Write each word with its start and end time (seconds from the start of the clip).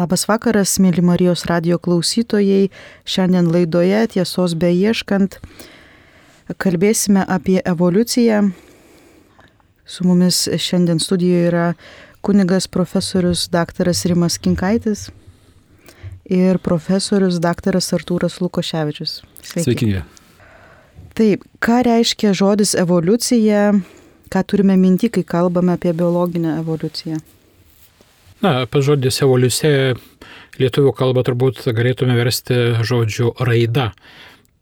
Labas 0.00 0.22
vakaras, 0.24 0.78
mėly 0.80 1.02
Marijos 1.04 1.42
radio 1.44 1.76
klausytojai. 1.76 2.70
Šiandien 3.04 3.50
laidoje 3.52 3.98
tiesos 4.14 4.54
beieškant 4.56 5.34
kalbėsime 6.56 7.20
apie 7.28 7.58
evoliuciją. 7.68 8.38
Su 9.84 10.06
mumis 10.08 10.46
šiandien 10.56 11.02
studijoje 11.04 11.50
yra 11.50 11.66
kunigas 12.24 12.64
profesorius 12.72 13.42
dr. 13.52 13.90
Rimas 14.08 14.38
Kinkaitis 14.40 15.10
ir 16.24 16.62
profesorius 16.64 17.36
dr. 17.36 17.76
Artūras 17.76 18.38
Lukoševičius. 18.40 19.18
Sveiki. 19.42 19.66
Sveiki. 19.66 19.90
Taip, 21.18 21.44
ką 21.60 21.82
reiškia 21.84 22.32
žodis 22.32 22.72
evoliucija, 22.72 23.74
ką 24.32 24.44
turime 24.48 24.78
minti, 24.80 25.12
kai 25.12 25.26
kalbame 25.28 25.76
apie 25.76 25.92
biologinę 25.92 26.56
evoliuciją? 26.62 27.20
Na, 28.40 28.64
pas 28.64 28.84
žodis 28.84 29.20
evoliucija 29.20 29.94
lietuvių 30.60 30.94
kalbą 30.96 31.24
turbūt 31.28 31.60
galėtume 31.76 32.14
versti 32.16 32.56
žodžiu 32.88 33.34
raida. 33.36 33.90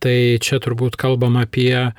Tai 0.02 0.18
čia 0.42 0.58
turbūt 0.62 0.98
kalbam 0.98 1.38
apie 1.38 1.74
a, 1.78 1.92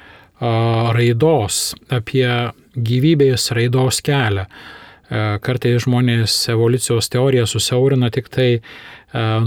raidos, 0.95 1.73
apie 1.87 2.27
gyvybės 2.75 3.49
raidos 3.55 4.01
kelią. 4.03 4.45
E, 5.09 5.21
kartais 5.43 5.85
žmonės 5.85 6.35
evoliucijos 6.51 7.07
teoriją 7.09 7.47
susiaurina 7.49 8.11
tik 8.13 8.27
tai 8.29 8.49
e, 8.59 8.61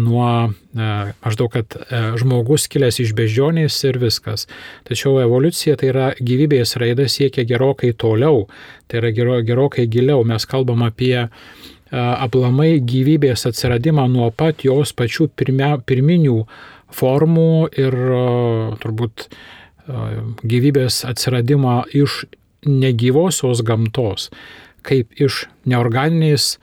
nuo 0.01 0.31
maždaug, 0.73 1.53
kad 1.53 1.77
žmogus 2.19 2.65
kilęs 2.73 3.03
iš 3.05 3.13
beždžionės 3.19 3.77
ir 3.91 4.01
viskas. 4.01 4.49
Tačiau 4.89 5.21
evoliucija 5.23 5.77
tai 5.77 5.93
yra 5.93 6.09
gyvybės 6.17 6.79
raida 6.81 7.05
siekia 7.13 7.45
gerokai 7.45 7.93
toliau, 7.93 8.47
tai 8.89 9.03
yra 9.05 9.13
gero, 9.13 9.39
gerokai 9.45 9.85
giliau. 9.93 10.25
Mes 10.25 10.49
kalbam 10.49 10.83
apie 10.89 11.29
aplamai 11.93 12.81
gyvybės 12.81 13.47
atsiradimą 13.51 14.07
nuo 14.09 14.31
pat 14.35 14.65
jos 14.65 14.95
pačių 14.97 15.29
pirmia, 15.37 15.75
pirminių 15.85 16.39
formų 16.93 17.69
ir 17.81 17.97
turbūt 18.83 19.27
gyvybės 20.49 21.03
atsiradimą 21.09 21.83
iš 21.93 22.25
negyvosios 22.69 23.63
gamtos. 23.67 24.31
Kaip 24.87 25.13
iš 25.21 25.47
neorganinės 25.69 26.57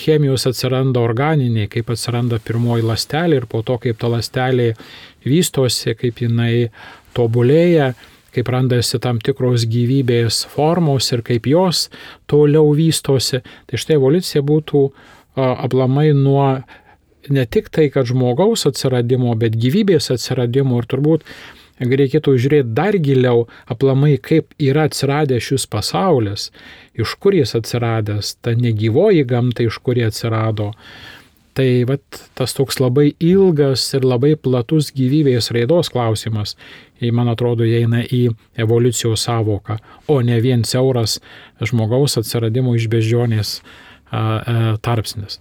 chemijos 0.00 0.48
atsiranda 0.50 1.02
organiniai, 1.04 1.68
kaip 1.70 1.92
atsiranda 1.94 2.40
pirmoji 2.42 2.84
lastelė 2.88 3.42
ir 3.42 3.46
po 3.50 3.62
to, 3.62 3.78
kaip 3.78 4.00
ta 4.00 4.10
lastelė 4.10 4.72
vystosi, 5.24 5.94
kaip 5.98 6.24
jinai 6.24 6.70
tobulėja, 7.14 7.92
kaip 8.34 8.50
randasi 8.52 9.00
tam 9.02 9.20
tikros 9.22 9.66
gyvybės 9.70 10.44
formos 10.52 11.10
ir 11.14 11.24
kaip 11.26 11.48
jos 11.50 11.88
toliau 12.30 12.74
vystosi. 12.76 13.42
Tai 13.70 13.80
štai 13.80 13.98
evoliucija 13.98 14.44
būtų 14.44 14.86
aplamai 15.36 16.12
nuo 16.16 16.48
ne 17.30 17.44
tik 17.46 17.70
tai, 17.72 17.88
kad 17.90 18.08
žmogaus 18.08 18.66
atsiradimo, 18.68 19.34
bet 19.38 19.56
gyvybės 19.56 20.10
atsiradimo 20.14 20.80
ir 20.80 20.88
turbūt 20.90 21.24
reikėtų 21.80 22.36
žiūrėti 22.38 22.74
dar 22.74 22.94
giliau, 23.02 23.48
aplamai 23.66 24.16
kaip 24.22 24.54
yra 24.62 24.86
atsiradęs 24.88 25.42
šis 25.42 25.66
pasaulis, 25.66 26.50
iš 26.94 27.16
kur 27.18 27.34
jis 27.34 27.54
atsiradęs, 27.58 28.36
ta 28.40 28.54
negyvoji 28.54 29.24
gamta, 29.26 29.64
iš 29.64 29.80
kur 29.82 29.98
jie 29.98 30.06
atsirado. 30.06 30.72
Tai 31.54 31.66
vat, 31.86 32.02
tas 32.34 32.54
toks 32.54 32.80
labai 32.82 33.12
ilgas 33.22 33.86
ir 33.94 34.06
labai 34.06 34.34
platus 34.34 34.90
gyvybės 34.94 35.52
raidos 35.54 35.90
klausimas, 35.94 36.56
man 37.14 37.30
atrodo, 37.32 37.66
įeina 37.66 38.04
į 38.04 38.28
evoliucijos 38.60 39.26
savoką, 39.26 39.78
o 40.08 40.20
ne 40.22 40.38
vien 40.40 40.64
siauras 40.64 41.18
žmogaus 41.62 42.18
atsiradimo 42.20 42.76
iš 42.78 42.88
bežionės 42.92 43.58
tarpsnis. 44.84 45.40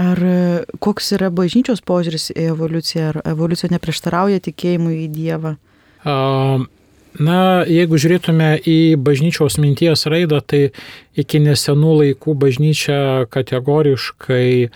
Ar 0.00 0.18
e, 0.24 0.36
koks 0.80 1.12
yra 1.18 1.28
bažnyčios 1.34 1.82
požiūris 1.84 2.30
į 2.32 2.50
evoliuciją, 2.54 3.08
ar 3.10 3.18
evoliucija 3.34 3.68
neprieštarauja 3.74 4.40
tikėjimui 4.46 5.02
į 5.04 5.08
Dievą? 5.12 5.56
Na, 7.20 7.40
jeigu 7.66 7.98
žiūrėtume 8.00 8.52
į 8.70 8.78
bažnyčios 9.02 9.58
minties 9.60 10.06
raidą, 10.08 10.38
tai 10.40 10.70
iki 11.18 11.42
nesenų 11.42 11.96
laikų 11.98 12.36
bažnyčia 12.38 13.26
kategoriškai 13.34 14.70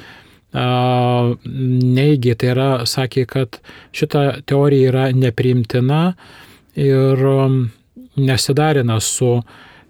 neigė, 0.55 2.35
tai 2.39 2.49
yra, 2.53 2.87
sakė, 2.87 3.25
kad 3.27 3.59
šita 3.95 4.43
teorija 4.47 4.91
yra 4.93 5.05
nepriimtina 5.15 6.15
ir 6.79 7.25
nesidarina 8.15 9.01
su 9.03 9.43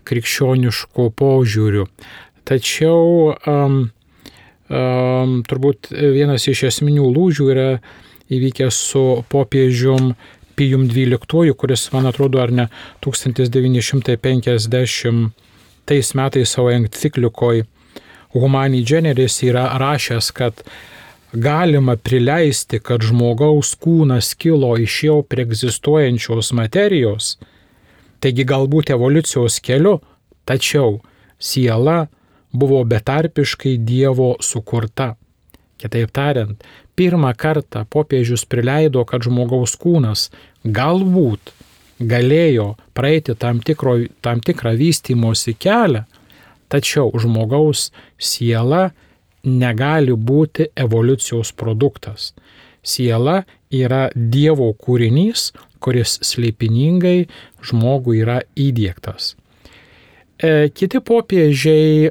krikščionišku 0.04 1.10
požiūriu. 1.16 1.86
Tačiau 2.44 3.34
um, 3.48 3.90
um, 4.68 5.42
turbūt 5.48 5.88
vienas 5.92 6.48
iš 6.48 6.64
esminių 6.70 7.12
lūžių 7.12 7.50
yra 7.52 7.68
įvykęs 8.32 8.74
su 8.90 9.24
popiežium 9.32 10.14
Pijum 10.54 10.84
XII, 10.86 11.50
kuris, 11.58 11.88
man 11.92 12.06
atrodo, 12.06 12.38
ar 12.38 12.52
ne 12.54 12.68
1950 13.02 15.32
metais 16.14 16.52
savo 16.54 16.70
enciklikoje 16.70 17.66
Humani 18.34 18.82
Generis 18.84 19.38
yra 19.46 19.68
rašęs, 19.78 20.30
kad 20.34 20.62
galima 21.32 21.96
prileisti, 21.96 22.78
kad 22.78 23.02
žmogaus 23.02 23.74
kūnas 23.78 24.34
kilo 24.38 24.74
iš 24.78 25.00
jau 25.08 25.18
preegzistuojančios 25.22 26.52
materijos, 26.54 27.36
taigi 28.22 28.46
galbūt 28.46 28.94
evoliucijos 28.94 29.58
keliu, 29.62 29.98
tačiau 30.44 31.00
siela 31.38 32.06
buvo 32.52 32.84
betarpiškai 32.84 33.76
Dievo 33.78 34.34
sukurta. 34.40 35.14
Kitaip 35.78 36.12
tariant, 36.14 36.62
pirmą 36.94 37.34
kartą 37.36 37.82
popiežius 37.90 38.46
prileido, 38.46 39.02
kad 39.04 39.26
žmogaus 39.26 39.74
kūnas 39.78 40.28
galbūt 40.64 41.52
galėjo 41.98 42.74
praeiti 42.94 43.34
tam, 43.38 43.60
tikro, 43.60 43.98
tam 44.22 44.40
tikrą 44.40 44.74
vystimosi 44.78 45.54
kelią, 45.58 46.04
tačiau 46.74 47.12
žmogaus 47.22 47.92
siela 48.18 48.88
negali 49.44 50.16
būti 50.16 50.70
evoliucijos 50.74 51.52
produktas. 51.54 52.32
Siela 52.84 53.44
yra 53.72 54.08
Dievo 54.14 54.72
kūrinys, 54.74 55.52
kuris 55.84 56.18
slėpiningai 56.24 57.24
žmogui 57.64 58.20
yra 58.24 58.40
įdėktas. 58.56 59.34
E, 60.34 60.68
kiti 60.74 61.00
popiežiai, 61.04 62.10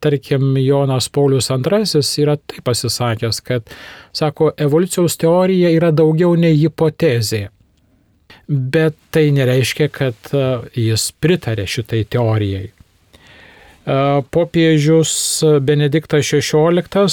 tarkim 0.00 0.54
Jonas 0.62 1.08
Paulius 1.12 1.50
II, 1.50 2.04
yra 2.22 2.36
taip 2.38 2.62
pasisakęs, 2.68 3.40
kad, 3.44 3.74
sako, 4.14 4.52
evoliucijos 4.56 5.18
teorija 5.20 5.72
yra 5.74 5.90
daugiau 5.92 6.36
nei 6.38 6.56
hipotezė. 6.60 7.48
Bet 8.48 8.96
tai 9.12 9.30
nereiškia, 9.32 9.88
kad 9.88 10.32
jis 10.76 11.10
pritarė 11.20 11.64
šitai 11.68 12.04
teorijai. 12.12 12.73
Popiežius 13.84 15.42
Benediktas 15.60 16.30
XVI, 16.32 17.08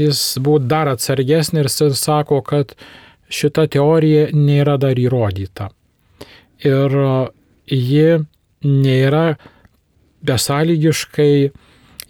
jis 0.00 0.22
buvo 0.40 0.58
dar 0.58 0.88
atsargesnis 0.88 1.80
ir 1.84 1.94
sako, 1.94 2.40
kad 2.42 2.72
šita 3.30 3.66
teorija 3.70 4.30
nėra 4.32 4.78
dar 4.80 4.98
įrodyta. 4.98 5.68
Ir 6.64 6.96
ji 7.70 8.20
nėra 8.64 9.36
besąlygiškai 10.26 11.50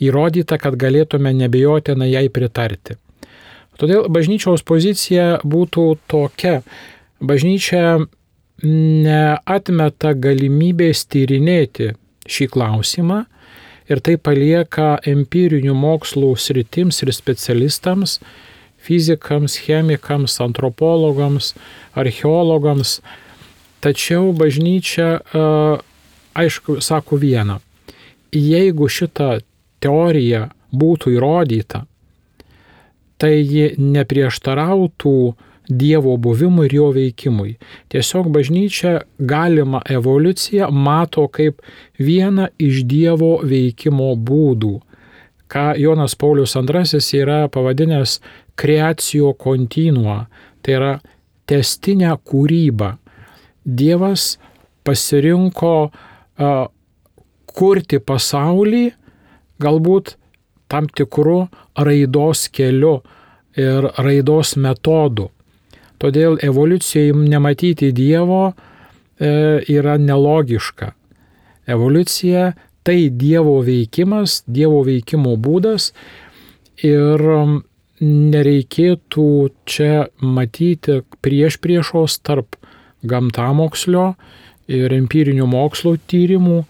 įrodyta, 0.01 0.59
kad 0.59 0.79
galėtume 0.81 1.33
nebejotinai 1.37 2.11
jai 2.11 2.29
pritarti. 2.33 2.97
Todėl 3.81 4.09
bažnyčiaus 4.13 4.65
pozicija 4.67 5.41
būtų 5.45 5.85
tokia. 6.11 6.61
Bažnyčia 7.21 8.01
neatmeta 8.63 10.13
galimybės 10.17 11.07
tyrinėti 11.09 11.95
šį 12.31 12.47
klausimą 12.55 13.25
ir 13.91 14.01
tai 14.07 14.17
palieka 14.23 15.01
empirinių 15.11 15.75
mokslų 15.75 16.31
sritims 16.39 17.03
ir 17.03 17.13
specialistams, 17.15 18.19
fizikams, 18.81 19.59
chemikams, 19.65 20.39
antropologams, 20.41 21.55
archeologams. 21.99 23.01
Tačiau 23.81 24.31
bažnyčia 24.37 25.21
aišku, 26.37 26.81
sako 26.85 27.17
vieną. 27.21 27.59
Jeigu 28.31 28.87
šita 28.89 29.41
teorija 29.83 30.51
būtų 30.71 31.17
įrodyta, 31.17 31.85
tai 33.21 33.41
ji 33.41 33.73
neprieštarautų 33.77 35.15
Dievo 35.71 36.17
buvimui 36.17 36.67
ir 36.69 36.75
jo 36.75 36.91
veikimui. 36.95 37.57
Tiesiog 37.93 38.31
bažnyčia 38.35 39.01
galima 39.19 39.83
evoliuciją 39.89 40.71
mato 40.71 41.27
kaip 41.29 41.63
vieną 41.99 42.51
iš 42.59 42.85
Dievo 42.91 43.39
veikimo 43.47 44.13
būdų, 44.17 44.75
ką 45.51 45.67
Jonas 45.79 46.15
Paulius 46.15 46.57
II 46.57 47.23
yra 47.23 47.49
pavadinęs 47.49 48.21
kreacijo 48.57 49.33
kontinua, 49.35 50.27
tai 50.63 50.77
yra 50.79 50.93
testinę 51.47 52.13
kūrybą. 52.25 52.95
Dievas 53.65 54.39
pasirinko 54.87 55.91
kurti 57.51 57.99
pasaulį 57.99 58.85
galbūt 59.61 60.15
tam 60.71 60.87
tikrų 60.87 61.41
raidos 61.77 62.47
keliu 62.55 63.01
ir 63.59 63.91
raidos 63.99 64.55
metodų. 64.57 65.29
Todėl 66.01 66.39
evoliucijai 66.41 67.13
nematyti 67.13 67.91
Dievo 67.93 68.51
e, 68.51 68.55
yra 69.69 69.99
nelogiška. 70.01 70.95
Evoliucija 71.71 72.53
tai 72.83 73.11
Dievo 73.13 73.59
veikimas, 73.67 74.41
Dievo 74.49 74.81
veikimo 74.87 75.37
būdas 75.37 75.91
ir 76.83 77.21
nereikėtų 78.01 79.29
čia 79.69 80.09
matyti 80.25 81.03
prieš 81.21 81.61
priešos 81.61 82.17
tarp 82.25 82.57
gamtamokslio 83.05 84.15
ir 84.71 84.93
empirinių 84.97 85.47
mokslo 85.51 85.97
tyrimų 86.09 86.63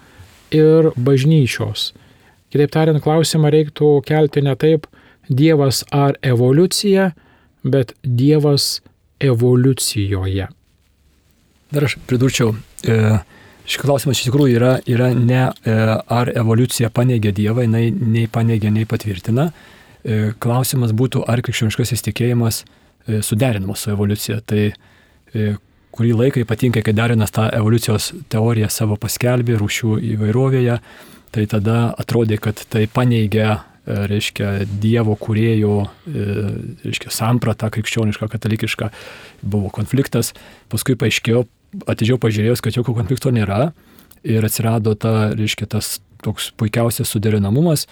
ir 0.55 0.91
bažnyčios. 0.99 1.93
Kitaip 2.51 2.73
tariant, 2.75 3.03
klausimą 3.03 3.53
reiktų 3.55 4.01
kelti 4.07 4.43
ne 4.43 4.57
taip 4.59 4.89
Dievas 5.31 5.85
ar 5.95 6.17
evoliucija, 6.27 7.13
bet 7.63 7.93
Dievas 8.03 8.81
evoliucijoje. 9.21 10.49
Dar 11.71 11.87
aš 11.87 11.97
pridurčiau, 12.07 12.55
e, 12.83 13.19
šis 13.69 13.79
klausimas 13.83 14.19
iš 14.19 14.27
tikrųjų 14.29 14.57
yra, 14.59 14.73
yra 14.91 15.11
ne 15.15 15.43
e, 15.47 15.77
ar 16.11 16.33
evoliucija 16.35 16.91
paneigia 16.95 17.33
Dievą, 17.37 17.63
jinai 17.67 17.91
nei 17.91 18.27
paneigia, 18.27 18.73
nei 18.75 18.89
patvirtina. 18.91 19.51
E, 20.03 20.33
klausimas 20.43 20.95
būtų, 20.97 21.23
ar 21.29 21.45
krikščioniškasis 21.47 22.07
tikėjimas 22.09 22.65
suderinamas 23.25 23.81
su 23.85 23.91
evoliucija. 23.91 24.39
Tai 24.47 24.65
kurį 25.97 26.11
laiką, 26.19 26.43
ypatingai 26.45 26.83
kai 26.85 26.93
Darinas 26.95 27.33
tą 27.35 27.47
evoliucijos 27.57 28.11
teoriją 28.31 28.69
savo 28.71 28.99
paskelbė 29.01 29.57
rūšių 29.59 29.97
įvairovėje, 30.15 30.77
tai 31.35 31.47
tada 31.51 31.79
atrodė, 31.99 32.39
kad 32.43 32.61
tai 32.71 32.85
paneigia, 32.93 33.63
reiškia, 33.87 34.67
Dievo 34.81 35.17
kuriejų, 35.19 35.75
e, 36.11 36.27
reiškia, 36.85 37.13
sampratą 37.15 37.71
krikščionišką, 37.73 38.29
katalikišką, 38.33 38.91
buvo 39.43 39.71
konfliktas, 39.75 40.35
paskui 40.73 40.97
paaiškėjo, 41.01 41.45
atidžiau 41.91 42.19
pažiūrėjus, 42.21 42.63
kad 42.65 42.77
jokio 42.77 42.95
konflikto 42.97 43.33
nėra 43.35 43.71
ir 44.27 44.45
atsirado 44.45 44.95
ta, 44.95 45.31
reiškia, 45.33 45.69
tas 45.71 45.99
toks 46.25 46.51
puikiausias 46.61 47.09
suderinamumas, 47.09 47.87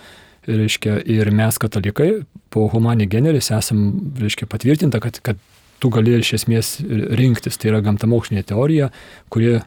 reiškia, 0.48 0.98
ir 1.08 1.30
mes 1.34 1.58
katalikai 1.60 2.10
po 2.52 2.68
humanį 2.72 3.08
generis 3.08 3.50
esam, 3.54 4.12
reiškia, 4.20 4.48
patvirtinta, 4.50 5.00
kad, 5.00 5.20
kad 5.24 5.40
tu 5.80 5.90
gali 5.94 6.18
iš 6.18 6.34
esmės 6.40 6.76
rinktis. 7.18 7.58
Tai 7.60 7.72
yra 7.72 7.82
gamtamokslinė 7.84 8.44
teorija, 8.48 8.90
kuri 9.32 9.58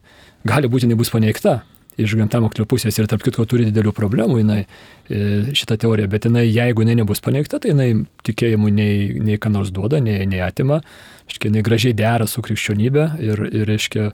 gali 0.48 0.70
būti 0.72 0.90
nebus 0.90 1.14
paneigta 1.14 1.62
iš 2.00 2.16
gamtamokslio 2.20 2.66
pusės 2.70 2.98
ir 3.00 3.08
tarp 3.12 3.24
kitko 3.26 3.46
turi 3.50 3.68
didelių 3.68 3.94
problemų 3.96 4.40
jinai, 4.42 4.60
e, 4.64 5.22
šitą 5.58 5.78
teoriją, 5.82 6.10
bet 6.12 6.28
jinai, 6.30 6.46
jeigu 6.48 6.86
jinai 6.86 6.98
nebus 7.02 7.24
paneigta, 7.24 7.60
tai 7.62 7.74
jinai 7.74 7.90
tikėjimų 8.28 8.72
nei, 8.76 8.94
nei 9.20 9.40
ką 9.42 9.52
nors 9.54 9.74
duoda, 9.76 10.00
nei, 10.04 10.24
nei 10.30 10.44
atima, 10.46 10.82
iškia, 11.30 11.50
jinai 11.50 11.66
gražiai 11.68 11.98
dera 11.98 12.28
su 12.28 12.44
krikščionybė 12.46 13.08
ir, 13.28 13.44
ir 13.52 13.68
reiškia, 13.70 14.12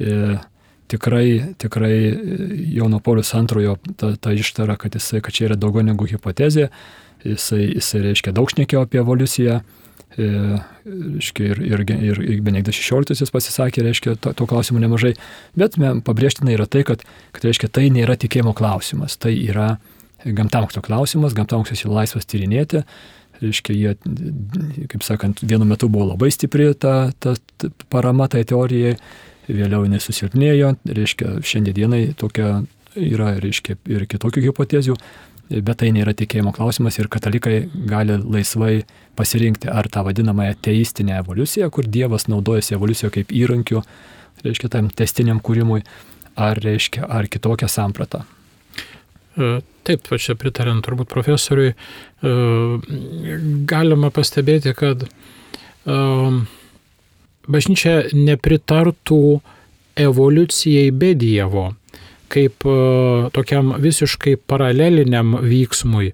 e, 0.00 0.38
tikrai, 0.88 1.26
tikrai 1.60 1.94
Jono 2.78 3.02
Paulius 3.04 3.34
antrojo 3.36 3.76
ta, 4.00 4.14
ta 4.16 4.32
ištara, 4.32 4.78
kad, 4.80 4.96
jisai, 4.96 5.20
kad 5.24 5.36
čia 5.36 5.50
yra 5.50 5.60
daugiau 5.60 5.84
negu 5.84 6.08
hipotezė, 6.08 6.70
jisai, 7.26 7.66
jisai 7.74 8.06
reiškia 8.08 8.32
daug 8.36 8.48
šnekėjo 8.54 8.86
apie 8.86 9.04
evoliuciją, 9.04 9.60
E, 9.60 9.87
reiškia, 10.16 11.50
ir, 11.52 11.60
ir, 11.62 11.84
ir, 11.92 12.20
ir 12.22 12.40
Benediktas 12.44 12.78
XVI 12.80 13.28
pasisakė, 13.34 13.84
reiškia, 13.86 14.16
to, 14.22 14.32
to 14.34 14.48
klausimų 14.48 14.82
nemažai, 14.86 15.12
bet 15.58 15.76
pabrėžtina 16.06 16.54
yra 16.54 16.66
tai, 16.70 16.84
kad, 16.88 17.04
kad 17.36 17.46
reiškia, 17.46 17.70
tai 17.70 17.88
nėra 17.94 18.16
tikėjimo 18.18 18.54
klausimas, 18.56 19.18
tai 19.20 19.34
yra 19.36 19.76
gamtamokslio 20.24 20.82
klausimas, 20.82 21.36
gamtamokslis 21.36 21.84
yra 21.84 22.00
laisvas 22.00 22.26
tyrinėti, 22.26 22.82
reiškia, 23.42 23.76
jie, 23.76 23.94
kaip 24.90 25.04
sakant, 25.06 25.44
vienu 25.46 25.68
metu 25.68 25.90
buvo 25.92 26.08
labai 26.10 26.32
stipri 26.34 26.72
ta, 26.74 27.12
ta, 27.22 27.36
ta 27.60 27.70
parama 27.92 28.26
tai 28.32 28.42
teorijai, 28.48 28.96
vėliau 29.48 29.86
jinai 29.86 30.00
susilpnėjo, 30.02 30.74
reiškia, 30.88 31.38
šiandienai 31.46 32.02
tokia 32.18 32.58
yra, 32.98 33.34
reiškia, 33.40 33.78
ir 33.92 34.04
kitokių 34.10 34.48
hipotezių, 34.48 34.96
bet 35.48 35.80
tai 35.80 35.90
nėra 35.96 36.12
tikėjimo 36.16 36.52
klausimas 36.56 36.98
ir 36.98 37.08
katalikai 37.12 37.62
gali 37.88 38.18
laisvai 38.20 38.82
pasirinkti 39.18 39.70
ar 39.72 39.88
tą 39.90 40.04
vadinamąją 40.06 40.58
teistinę 40.64 41.18
evoliuciją, 41.22 41.70
kur 41.72 41.88
Dievas 41.88 42.28
naudojasi 42.28 42.76
evoliuciją 42.76 43.10
kaip 43.14 43.32
įrankiu, 43.32 43.82
reiškia, 44.44 44.70
tam 44.74 44.90
testiniam 44.92 45.40
kūrimui, 45.44 45.82
ar, 46.38 46.60
reiškia, 46.62 47.06
ar 47.08 47.30
kitokią 47.32 47.68
sampratą. 47.72 48.22
E, 49.38 49.58
taip, 49.88 50.12
čia 50.20 50.36
pritarant 50.38 50.84
turbūt 50.84 51.10
profesoriui, 51.10 51.72
e, 51.72 52.36
galima 53.70 54.12
pastebėti, 54.14 54.74
kad 54.76 55.06
e, 55.08 55.98
bažnyčia 57.48 58.00
nepritartų 58.12 59.22
evoliucijai 59.98 60.92
be 60.94 61.14
Dievo 61.18 61.70
kaip 62.32 62.66
e, 62.66 62.76
tokiam 63.34 63.72
visiškai 63.82 64.36
paraleliniam 64.48 65.36
vyksmui, 65.42 66.12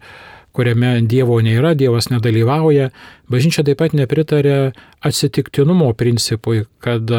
kuriame 0.55 0.93
Dievo 1.11 1.40
nėra, 1.43 1.75
Dievas 1.78 2.08
nedalyvauja. 2.12 2.90
Bažnyčia 3.31 3.64
taip 3.66 3.81
pat 3.82 3.96
nepritarė 3.96 4.72
atsitiktinumo 5.05 5.90
principui, 5.99 6.64
kad 6.84 7.11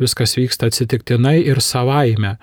viskas 0.00 0.36
vyksta 0.36 0.68
atsitiktinai 0.68 1.38
ir 1.40 1.62
savaime, 1.64 2.36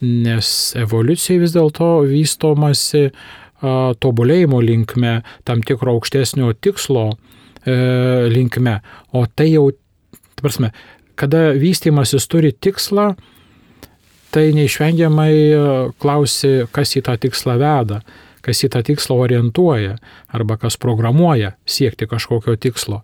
nes 0.00 0.48
evoliucija 0.80 1.42
vis 1.42 1.54
dėlto 1.56 1.90
vystomasi 2.08 3.10
a, 3.10 3.12
tobulėjimo 4.00 4.60
linkme, 4.64 5.18
tam 5.44 5.64
tikro 5.64 5.96
aukštesnio 5.96 6.54
tikslo 6.60 7.10
e, 7.12 7.76
linkme. 8.32 8.78
O 9.12 9.26
tai 9.28 9.50
jau, 9.52 9.70
prasme, 10.40 10.72
kada 11.20 11.50
vystimasis 11.56 12.28
turi 12.32 12.52
tikslą, 12.52 13.12
tai 14.30 14.52
neišvengiamai 14.56 15.34
e, 15.34 15.58
klausi, 16.02 16.66
kas 16.74 16.94
į 16.98 17.04
tą 17.06 17.16
tikslą 17.20 17.56
veda, 17.60 18.00
kas 18.44 18.62
į 18.66 18.70
tą 18.74 18.82
tikslą 18.86 19.18
orientuoja 19.24 19.96
arba 20.34 20.58
kas 20.60 20.78
programuoja 20.80 21.54
siekti 21.66 22.08
kažkokio 22.10 22.56
tikslo. 22.60 23.02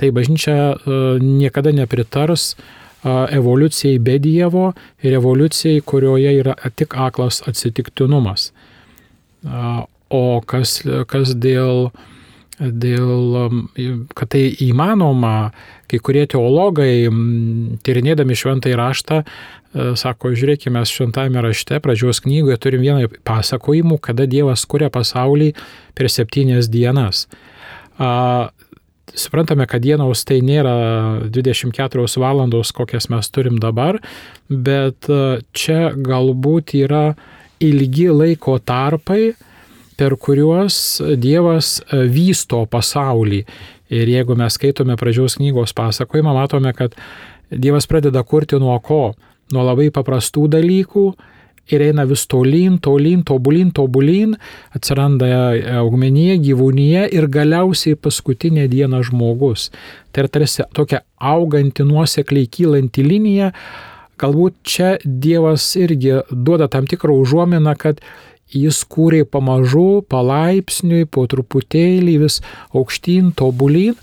Tai 0.00 0.12
bažnyčia 0.16 0.56
e, 0.72 1.00
niekada 1.22 1.72
nepritars 1.76 2.52
e, 2.54 2.56
evoliucijai 3.38 3.98
be 4.02 4.18
Dievo 4.22 4.72
ir 5.02 5.18
evoliucijai, 5.20 5.82
kurioje 5.84 6.36
yra 6.40 6.56
tik 6.76 6.96
aklas 6.96 7.42
atsitiktinumas. 7.48 8.52
O 10.12 10.24
kas, 10.46 10.76
kas 11.10 11.32
dėl, 11.34 11.88
dėl, 12.60 13.62
kad 14.16 14.32
tai 14.34 14.44
įmanoma, 14.66 15.52
kai 15.88 16.00
kurie 16.04 16.26
teologai, 16.30 17.08
tyrinėdami 17.84 18.36
šventąjį 18.38 18.78
raštą, 18.80 19.22
E, 19.72 19.92
sako, 19.96 20.34
žiūrėkime, 20.36 20.82
šventame 20.88 21.40
rašte, 21.44 21.78
pradžios 21.80 22.20
knygoje 22.24 22.58
turim 22.60 22.82
vieną 22.84 23.08
pasakojimų, 23.24 23.96
kada 24.04 24.26
Dievas 24.28 24.66
kuria 24.68 24.90
pasaulį 24.92 25.52
per 25.96 26.10
septynias 26.12 26.68
dienas. 26.72 27.24
A, 27.96 28.52
suprantame, 29.16 29.64
kad 29.68 29.84
dienos 29.84 30.26
tai 30.28 30.42
nėra 30.44 30.74
24 31.32 32.04
valandos, 32.20 32.72
kokias 32.76 33.08
mes 33.12 33.32
turim 33.32 33.56
dabar, 33.62 34.02
bet 34.48 35.08
e, 35.08 35.40
čia 35.56 35.94
galbūt 35.96 36.76
yra 36.82 37.14
ilgi 37.62 38.10
laiko 38.12 38.58
tarpai, 38.60 39.32
per 40.02 40.18
kuriuos 40.18 40.76
Dievas 41.22 41.76
e, 41.78 42.04
vysto 42.10 42.64
pasaulį. 42.66 43.44
Ir 43.94 44.08
jeigu 44.10 44.34
mes 44.34 44.58
skaitome 44.58 44.98
pradžios 44.98 45.38
knygos 45.38 45.76
pasakojimą, 45.78 46.34
matome, 46.34 46.72
kad 46.74 46.98
Dievas 47.52 47.86
pradeda 47.86 48.24
kurti 48.26 48.58
nuo 48.58 48.74
ko? 48.82 49.04
nuo 49.52 49.64
labai 49.66 49.90
paprastų 49.92 50.48
dalykų 50.54 51.04
ir 51.72 51.84
eina 51.86 52.04
vis 52.08 52.24
tolyn, 52.30 52.78
tolyn, 52.82 53.22
tobulyn, 53.26 53.70
tobulyn, 53.74 54.34
atsiranda 54.74 55.28
augmenija, 55.78 56.36
gyvūnyje 56.42 57.06
ir 57.14 57.28
galiausiai 57.32 57.98
paskutinė 58.00 58.66
diena 58.72 59.02
žmogus. 59.06 59.70
Tai 60.10 60.24
yra 60.24 60.32
tarsi 60.38 60.66
tokia 60.74 61.04
auganti 61.20 61.86
nuosekliai 61.86 62.50
kylanti 62.50 63.06
linija, 63.06 63.52
galbūt 64.22 64.58
čia 64.66 64.96
Dievas 65.04 65.64
irgi 65.78 66.18
duoda 66.30 66.68
tam 66.70 66.88
tikrą 66.90 67.14
užuominą, 67.22 67.76
kad 67.78 68.02
jis 68.52 68.82
kūrė 68.88 69.24
pamažu, 69.28 70.02
palaipsniui, 70.12 71.06
po 71.10 71.26
truputėlį 71.30 72.18
vis 72.24 72.40
aukštyn, 72.76 73.32
tobulyn. 73.38 73.96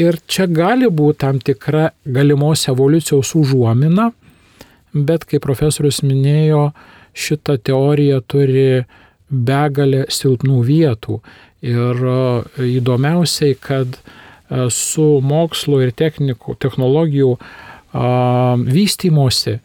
Ir 0.00 0.18
čia 0.26 0.46
gali 0.48 0.88
būti 0.88 1.20
tam 1.24 1.40
tikra 1.44 1.90
galimos 2.04 2.64
evoliucijos 2.70 3.34
užuomina, 3.36 4.10
bet 4.92 5.26
kaip 5.28 5.44
profesorius 5.44 6.00
minėjo, 6.04 6.70
šita 7.12 7.58
teorija 7.60 8.22
turi 8.24 8.84
begalę 9.28 10.06
silpnų 10.12 10.62
vietų. 10.68 11.18
Ir 11.62 12.00
e, 12.12 12.16
įdomiausiai, 12.78 13.56
kad 13.60 13.98
e, 13.98 14.66
su 14.72 15.20
mokslo 15.24 15.82
ir 15.84 15.92
technikų, 15.96 16.56
technologijų 16.60 17.36
vystymosi 17.92 19.58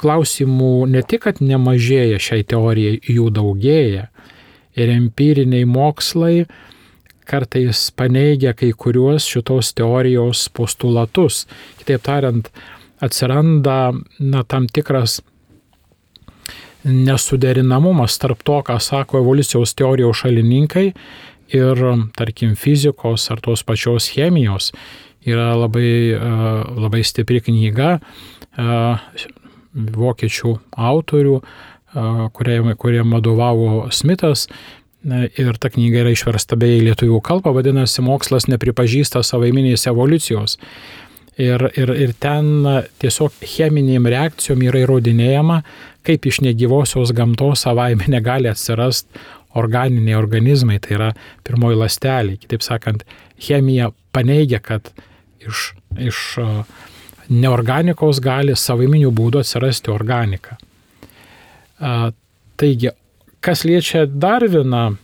klausimų 0.00 0.86
ne 0.92 1.02
tik, 1.02 1.24
kad 1.26 1.40
nemažėja 1.40 2.20
šiai 2.22 2.44
teorijai, 2.44 3.00
jų 3.02 3.30
daugėja. 3.34 4.08
ir 4.76 4.90
empiriniai 4.92 5.64
mokslai 5.64 6.46
kartais 7.26 7.90
paneigia 7.96 8.52
kai 8.54 8.70
kuriuos 8.76 9.26
šitos 9.26 9.72
teorijos 9.74 10.46
postulatus. 10.54 11.46
Kitaip 11.80 12.04
tariant, 12.06 12.50
atsiranda 13.02 13.94
na, 14.20 14.44
tam 14.44 14.68
tikras 14.68 15.20
nesuderinamumas 16.86 18.18
tarp 18.22 18.44
to, 18.46 18.60
ką 18.62 18.78
sako 18.78 19.18
evoliucijos 19.24 19.74
teorijos 19.74 20.22
šalininkai 20.22 20.92
ir, 21.56 21.82
tarkim, 22.18 22.54
fizikos 22.54 23.26
ar 23.34 23.42
tos 23.42 23.64
pačios 23.66 24.06
chemijos. 24.12 24.70
Yra 25.26 25.56
labai, 25.58 26.14
labai 26.78 27.02
stipri 27.02 27.40
knyga 27.42 27.96
vokiečių 29.76 30.56
autorių, 30.76 31.38
kurie, 32.36 32.58
kurie 32.80 33.04
vadovavo 33.06 33.86
Smithas. 33.94 34.46
Ir 35.06 35.58
ta 35.62 35.70
knyga 35.70 36.02
yra 36.02 36.10
išversta 36.10 36.56
beje 36.58 36.80
į 36.80 36.86
lietuvių 36.88 37.20
kalbą, 37.22 37.52
vadinasi, 37.54 38.02
mokslas 38.02 38.48
nepripažįsta 38.50 39.22
savaiminės 39.22 39.86
evoliucijos. 39.86 40.56
Ir, 41.36 41.62
ir, 41.76 41.92
ir 41.92 42.14
ten 42.18 42.64
tiesiog 42.98 43.34
cheminiam 43.44 44.08
reakcijom 44.08 44.64
yra 44.66 44.80
įrodinėjama, 44.82 45.60
kaip 46.06 46.26
iš 46.26 46.40
negyvosios 46.42 47.12
gamtos 47.14 47.66
savaime 47.66 48.08
negali 48.10 48.48
atsirasti 48.50 49.20
organiniai 49.56 50.16
organizmai, 50.18 50.78
tai 50.82 50.96
yra 50.96 51.10
pirmoji 51.46 51.78
lastelė. 51.80 52.36
Kitaip 52.40 52.64
sakant, 52.64 53.04
chemija 53.40 53.90
paneigia, 54.16 54.60
kad 54.64 54.90
iš, 55.44 55.70
iš 56.00 56.22
neorganikos 57.28 58.20
gali 58.22 58.54
savaiminių 58.56 59.10
būdų 59.14 59.42
atsirasti 59.42 59.92
organika. 59.94 60.56
Taigi, 62.56 62.92
kas 63.44 63.64
liečia 63.68 64.06
Darviną, 64.06 64.96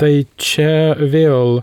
tai 0.00 0.24
čia 0.40 0.96
vėl 0.98 1.62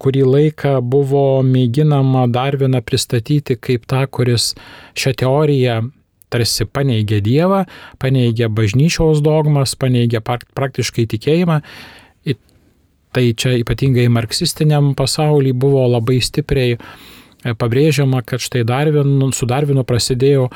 kurį 0.00 0.26
laiką 0.26 0.76
buvo 0.86 1.42
mėginama 1.46 2.28
Darviną 2.30 2.82
pristatyti 2.86 3.56
kaip 3.58 3.88
tą, 3.90 4.04
kuris 4.06 4.52
šią 4.94 5.14
teoriją 5.24 5.80
tarsi 6.30 6.62
paneigia 6.64 7.18
Dievą, 7.18 7.64
paneigia 7.98 8.46
bažnyčios 8.46 9.18
dogmas, 9.22 9.74
paneigia 9.74 10.22
praktiškai 10.22 11.08
tikėjimą. 11.10 11.58
Tai 13.10 13.22
čia 13.34 13.56
ypatingai 13.58 14.04
marksistiniam 14.06 14.92
pasaulyje 14.94 15.56
buvo 15.58 15.82
labai 15.90 16.20
stipriai 16.22 16.76
E, 16.78 17.29
pabrėžiama, 17.44 18.22
kad 18.26 18.42
štai 18.42 18.64
Darvinu, 18.68 19.30
su 19.36 19.48
Darvinu 19.48 19.84
prasidėjo 19.88 20.48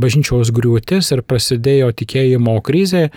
bažnyčios 0.00 0.50
griūtis 0.54 1.12
ir 1.14 1.22
prasidėjo 1.26 1.92
tikėjimo 2.02 2.56
krizė, 2.66 3.08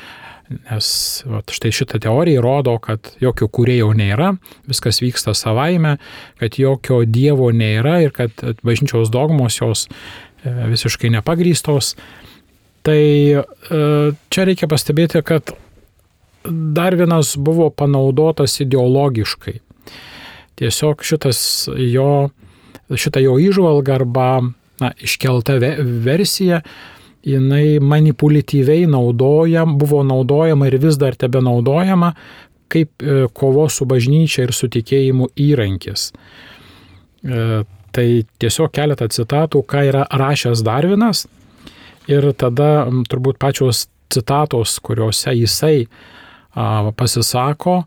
nes 0.50 0.88
vat, 1.25 1.50
štai 1.50 1.72
šitą 1.74 2.00
teoriją 2.05 2.44
rodo, 2.46 2.75
kad 2.82 3.15
jokio 3.22 3.48
kūrėjo 3.50 3.89
nėra, 3.98 4.36
viskas 4.70 5.01
vyksta 5.01 5.34
savaime, 5.38 5.98
kad 6.41 6.60
jokio 6.62 7.01
dievo 7.10 7.50
nėra 7.50 7.98
ir 8.05 8.13
kad 8.13 8.46
bažnyčios 8.65 9.10
dogmos 9.13 9.58
jos 9.62 9.88
e, 9.88 10.53
visiškai 10.75 11.10
nepagrystos. 11.17 11.96
Tai 12.86 13.01
e, 13.01 13.41
čia 14.29 14.46
reikia 14.46 14.70
pastebėti, 14.70 15.24
kad 15.25 15.55
Darvinas 16.46 17.34
buvo 17.41 17.72
panaudotas 17.74 18.60
ideologiškai. 18.62 19.55
Tiesiog 20.62 21.01
šitas 21.03 21.39
jo 21.74 22.29
šitą 22.92 23.24
jo 23.24 23.38
įžvalgą 23.42 23.96
arba 24.00 24.27
na, 24.82 24.92
iškelta 25.01 25.58
versija, 26.06 26.62
jinai 27.25 27.80
manipuliatyviai 27.82 28.86
naudojam, 28.89 29.77
buvo 29.82 30.04
naudojama 30.06 30.68
ir 30.70 30.77
vis 30.84 31.00
dar 31.01 31.15
tebe 31.18 31.42
naudojama 31.42 32.13
kaip 32.70 33.04
e, 33.04 33.25
kovos 33.34 33.80
su 33.80 33.86
bažnyčia 33.89 34.46
ir 34.46 34.54
su 34.54 34.70
tikėjimu 34.72 35.30
įrankis. 35.39 36.10
E, 37.25 37.63
tai 37.96 38.08
tiesiog 38.42 38.74
keletą 38.75 39.08
citatų, 39.13 39.62
ką 39.70 39.84
yra 39.89 40.06
rašęs 40.12 40.63
Darvinas 40.65 41.25
ir 42.12 42.32
tada 42.38 42.88
turbūt 43.10 43.39
pačios 43.42 43.86
citatos, 44.13 44.77
kuriuose 44.84 45.34
jisai 45.34 45.88
pasisako, 46.96 47.80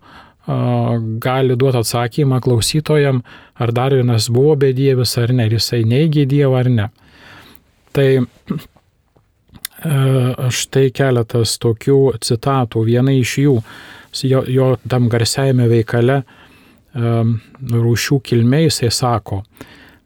gali 0.49 1.57
duoti 1.57 1.79
atsakymą 1.83 2.41
klausytojam, 2.41 3.23
ar 3.55 3.73
dar 3.73 3.93
vienas 3.93 4.31
buvo 4.33 4.57
bedievis 4.57 5.19
ar 5.21 5.33
ne, 5.33 5.45
ar 5.45 5.53
jisai 5.53 5.85
neigė 5.85 6.25
Dievą 6.29 6.59
ar 6.63 6.71
ne. 6.73 6.89
Tai 7.93 8.09
štai 10.59 10.91
keletas 10.91 11.59
tokių 11.61 12.01
citatų, 12.25 12.85
viena 12.89 13.13
iš 13.13 13.39
jų, 13.45 13.57
jo, 14.25 14.43
jo 14.49 14.77
tam 14.89 15.09
garsiajame 15.13 15.69
veikale 15.69 16.23
rūšių 16.97 18.21
kilmė 18.25 18.65
jisai 18.65 18.91
sako, 18.91 19.43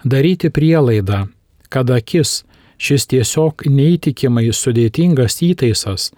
daryti 0.04 0.50
prielaidą, 0.50 1.28
kad 1.70 1.90
akis 1.90 2.42
šis 2.82 3.06
tiesiog 3.06 3.62
neįtikimai 3.70 4.50
sudėtingas 4.52 5.38
įtaisas, 5.46 6.10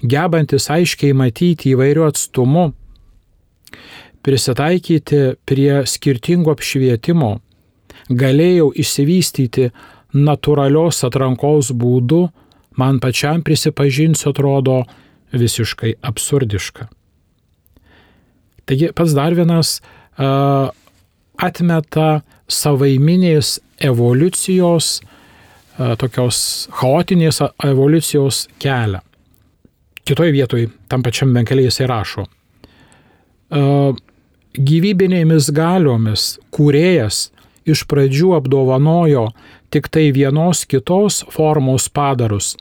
gebantis 0.00 0.70
aiškiai 0.72 1.12
matyti 1.12 1.74
įvairių 1.76 2.08
atstumų, 2.08 2.72
prisitaikyti 4.26 5.36
prie 5.46 5.84
skirtingo 5.86 6.50
apšvietimo, 6.56 7.36
galėjau 8.10 8.72
išsivystyti 8.74 9.68
natūralios 10.16 11.04
atrankos 11.06 11.70
būdu, 11.70 12.24
man 12.80 12.98
pačiam 13.02 13.44
prisipažinsiu 13.46 14.32
atrodo 14.32 14.80
visiškai 15.36 15.96
absurdiška. 16.10 16.88
Taigi 18.66 18.90
pats 18.98 19.14
Darvinas 19.14 19.76
uh, 19.78 20.72
atmeta 21.38 22.08
savaiminės 22.50 23.60
evoliucijos, 23.86 24.88
uh, 24.98 25.94
tokios 26.00 26.40
chaotinės 26.80 27.44
evoliucijos 27.62 28.46
kelią. 28.62 29.04
Kitoje 30.06 30.34
vietoje, 30.34 30.72
tam 30.90 31.06
pačiam 31.06 31.30
benkelėje 31.34 31.70
jisai 31.70 31.88
rašo, 31.90 32.26
uh, 32.26 33.94
gyvybinėmis 34.56 35.50
galiomis 35.52 36.36
kūrėjas 36.54 37.28
iš 37.68 37.84
pradžių 37.90 38.32
apdovanojo 38.38 39.28
tik 39.74 39.90
tai 39.92 40.08
vienos 40.16 40.64
kitos 40.64 41.24
formos 41.34 41.88
padarus, 41.92 42.54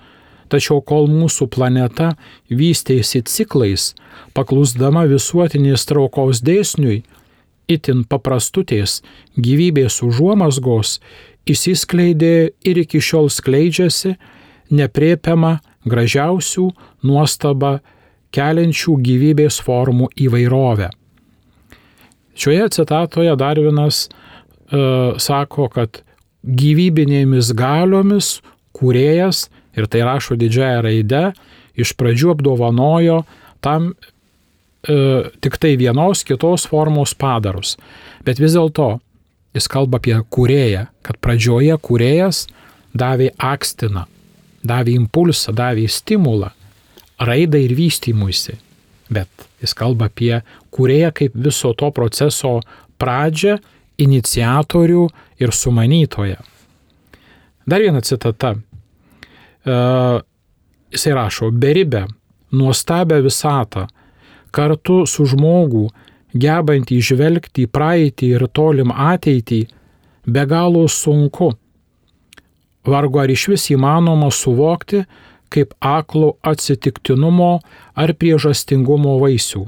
tačiau 0.52 0.82
kol 0.82 1.08
mūsų 1.12 1.48
planeta 1.54 2.16
vystėsi 2.50 3.22
ciklais, 3.24 3.94
paklusdama 4.36 5.06
visuotinės 5.10 5.86
traukos 5.88 6.42
dėsniui, 6.46 7.04
itin 7.72 8.04
paprastutės 8.04 9.00
gyvybės 9.38 10.02
užuomasgos 10.06 11.00
įsiskleidė 11.50 12.36
ir 12.66 12.84
iki 12.84 13.02
šiol 13.02 13.32
skleidžiasi 13.34 14.18
nepriepiama 14.74 15.60
gražiausių 15.86 16.68
nuostabą 17.06 17.78
keliančių 18.36 19.00
gyvybės 19.06 19.62
formų 19.64 20.12
įvairovę. 20.28 20.92
Šioje 22.36 22.70
citatoje 22.75 23.36
Darvinas 23.39 24.06
uh, 24.08 25.15
sako, 25.22 25.70
kad 25.72 26.01
gyvybinėmis 26.46 27.54
galiomis 27.58 28.39
kūrėjas, 28.75 29.48
ir 29.75 29.88
tai 29.92 30.04
rašo 30.08 30.38
didžiąją 30.39 30.84
raidę, 30.86 31.24
iš 31.75 31.96
pradžių 32.00 32.36
apdovanojo 32.36 33.24
tam 33.63 33.94
uh, 33.94 35.32
tik 35.44 35.58
tai 35.60 35.75
vienos 35.80 36.24
kitos 36.27 36.68
formos 36.70 37.15
padarus. 37.18 37.75
Bet 38.27 38.39
vis 38.44 38.56
dėlto 38.56 38.98
jis 39.56 39.70
kalba 39.72 40.01
apie 40.01 40.18
kūrėją, 40.32 40.86
kad 41.06 41.20
pradžioje 41.24 41.80
kūrėjas 41.84 42.46
davė 42.96 43.32
akstiną, 43.39 44.06
davė 44.63 44.96
impulsą, 45.00 45.56
davė 45.56 45.88
stimulą 45.92 46.51
raidai 47.20 47.65
ir 47.68 47.75
vystymuisi. 47.77 48.58
Bet 49.10 49.30
jis 49.62 49.75
kalba 49.77 50.10
apie 50.10 50.42
kurėją 50.75 51.13
kaip 51.15 51.38
viso 51.48 51.72
to 51.77 51.91
proceso 51.96 52.60
pradžią, 53.00 53.58
iniciatorių 54.01 55.08
ir 55.39 55.53
sumanytoją. 55.55 56.38
Dar 57.65 57.82
viena 57.82 58.01
citata. 58.03 58.55
Uh, 59.65 60.20
jisai 60.94 61.13
rašo, 61.17 61.50
beribę, 61.51 62.05
nuostabę 62.51 63.22
visatą, 63.24 63.88
kartu 64.51 65.03
su 65.10 65.25
žmogu, 65.25 65.88
gebantį 66.36 67.00
žvelgti 67.01 67.65
į 67.65 67.72
praeitį 67.72 68.32
ir 68.38 68.48
tolim 68.53 68.91
ateitį, 68.91 69.62
be 70.27 70.44
galo 70.46 70.86
sunku. 70.91 71.53
Vargu 72.86 73.22
ar 73.24 73.32
iš 73.34 73.48
vis 73.50 73.70
įmanoma 73.74 74.29
suvokti, 74.32 75.05
kaip 75.50 75.74
aklo 75.79 76.36
atsitiktinumo 76.46 77.60
ar 77.96 78.13
priežastingumo 78.13 79.17
vaisių. 79.24 79.65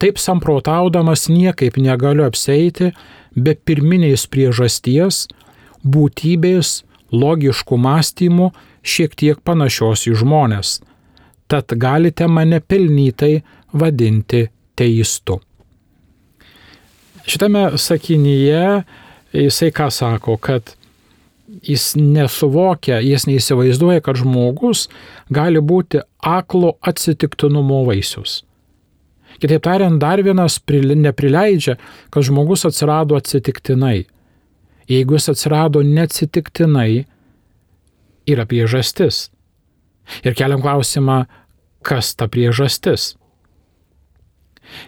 Taip 0.00 0.18
samprotaudamas 0.18 1.28
niekaip 1.28 1.76
negaliu 1.76 2.24
apseiti 2.24 2.92
be 3.36 3.54
pirminės 3.54 4.24
priežasties, 4.32 5.26
būtybės, 5.84 6.80
logiškų 7.12 7.76
mąstymų 7.84 8.52
šiek 8.82 9.16
tiek 9.18 9.42
panašios 9.44 10.06
į 10.08 10.14
žmonės. 10.22 10.80
tad 11.50 11.66
galite 11.76 12.28
mane 12.30 12.60
pelnytai 12.60 13.42
vadinti 13.72 14.44
teistu. 14.78 15.40
Šitame 17.26 17.64
sakinyje 17.78 18.82
jisai 19.32 19.70
ką 19.74 19.88
sako, 19.90 20.36
kad 20.36 20.74
jis 21.66 21.92
nesuvokia, 21.98 23.00
jis 23.02 23.26
neįsivaizduoja, 23.26 24.02
kad 24.06 24.20
žmogus 24.22 24.86
gali 25.30 25.58
būti 25.58 26.04
aklo 26.22 26.76
atsitiktinumo 26.80 27.82
vaisius. 27.88 28.44
Kitaip 29.40 29.64
tariant, 29.64 30.00
dar 30.00 30.20
vienas 30.22 30.58
neprileidžia, 30.60 31.76
kad 32.10 32.22
žmogus 32.22 32.66
atsirado 32.68 33.16
atsitiktinai. 33.16 34.04
Jeigu 34.88 35.16
jis 35.16 35.30
atsirado 35.32 35.82
neatsitiktinai, 35.82 37.06
yra 38.26 38.44
priežastis. 38.46 39.30
Ir 40.24 40.34
keliam 40.34 40.60
klausimą, 40.60 41.24
kas 41.82 42.14
ta 42.14 42.28
priežastis. 42.28 43.16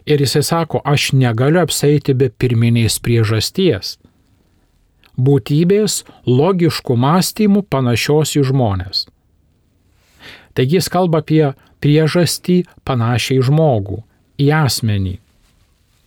Ir 0.07 0.21
jisai 0.21 0.43
sako, 0.43 0.83
aš 0.85 1.13
negaliu 1.13 1.63
apseiti 1.63 2.15
be 2.15 2.29
pirminės 2.29 3.01
priežasties 3.03 3.97
būtybės 5.17 6.03
logiškų 6.27 6.97
mąstymų 6.97 7.65
panašios 7.69 8.37
į 8.39 8.45
žmonės. 8.49 9.07
Taigi 10.57 10.79
jis 10.79 10.89
kalba 10.93 11.23
apie 11.23 11.53
priežastį 11.83 12.63
panašiai 12.85 13.43
žmogų, 13.45 14.03
į 14.43 14.49
asmenį. 14.63 15.17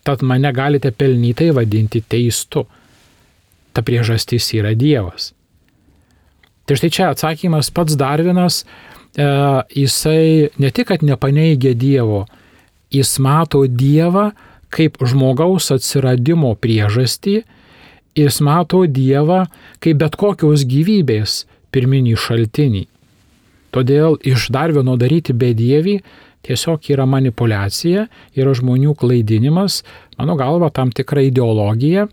Tad 0.06 0.22
mane 0.22 0.52
galite 0.54 0.92
pelnytai 0.92 1.50
vadinti 1.56 2.02
teistu. 2.02 2.66
Ta 3.74 3.84
priežastis 3.84 4.52
yra 4.56 4.76
Dievas. 4.78 5.32
Tai 6.66 6.78
štai 6.80 6.92
čia 6.94 7.10
atsakymas 7.14 7.72
pats 7.74 7.98
Darvinas, 8.00 8.64
e, 8.64 9.26
jisai 9.76 10.52
ne 10.62 10.72
tik, 10.72 10.90
kad 10.90 11.04
nepaneigia 11.06 11.76
Dievo, 11.78 12.26
jis 12.94 13.18
mato 13.20 13.66
Dievą 13.68 14.32
kaip 14.76 14.98
žmogaus 15.02 15.72
atsiradimo 15.76 16.56
priežastį 16.60 17.42
jis 18.16 18.40
mato 18.42 18.86
Dievą 18.88 19.46
kaip 19.84 20.00
bet 20.00 20.16
kokios 20.20 20.64
gyvybės 20.68 21.44
pirminį 21.76 22.16
šaltinį. 22.20 22.86
Todėl 23.76 24.16
iš 24.24 24.48
dar 24.56 24.72
vieno 24.72 24.96
daryti 24.96 25.36
bedievį 25.36 26.00
tiesiog 26.46 26.90
yra 26.94 27.08
manipulacija, 27.10 28.06
yra 28.38 28.54
žmonių 28.56 28.94
klaidinimas, 29.00 29.82
mano 30.20 30.38
galva, 30.40 30.70
tam 30.70 30.92
tikra 30.94 31.26
ideologija, 31.26 32.08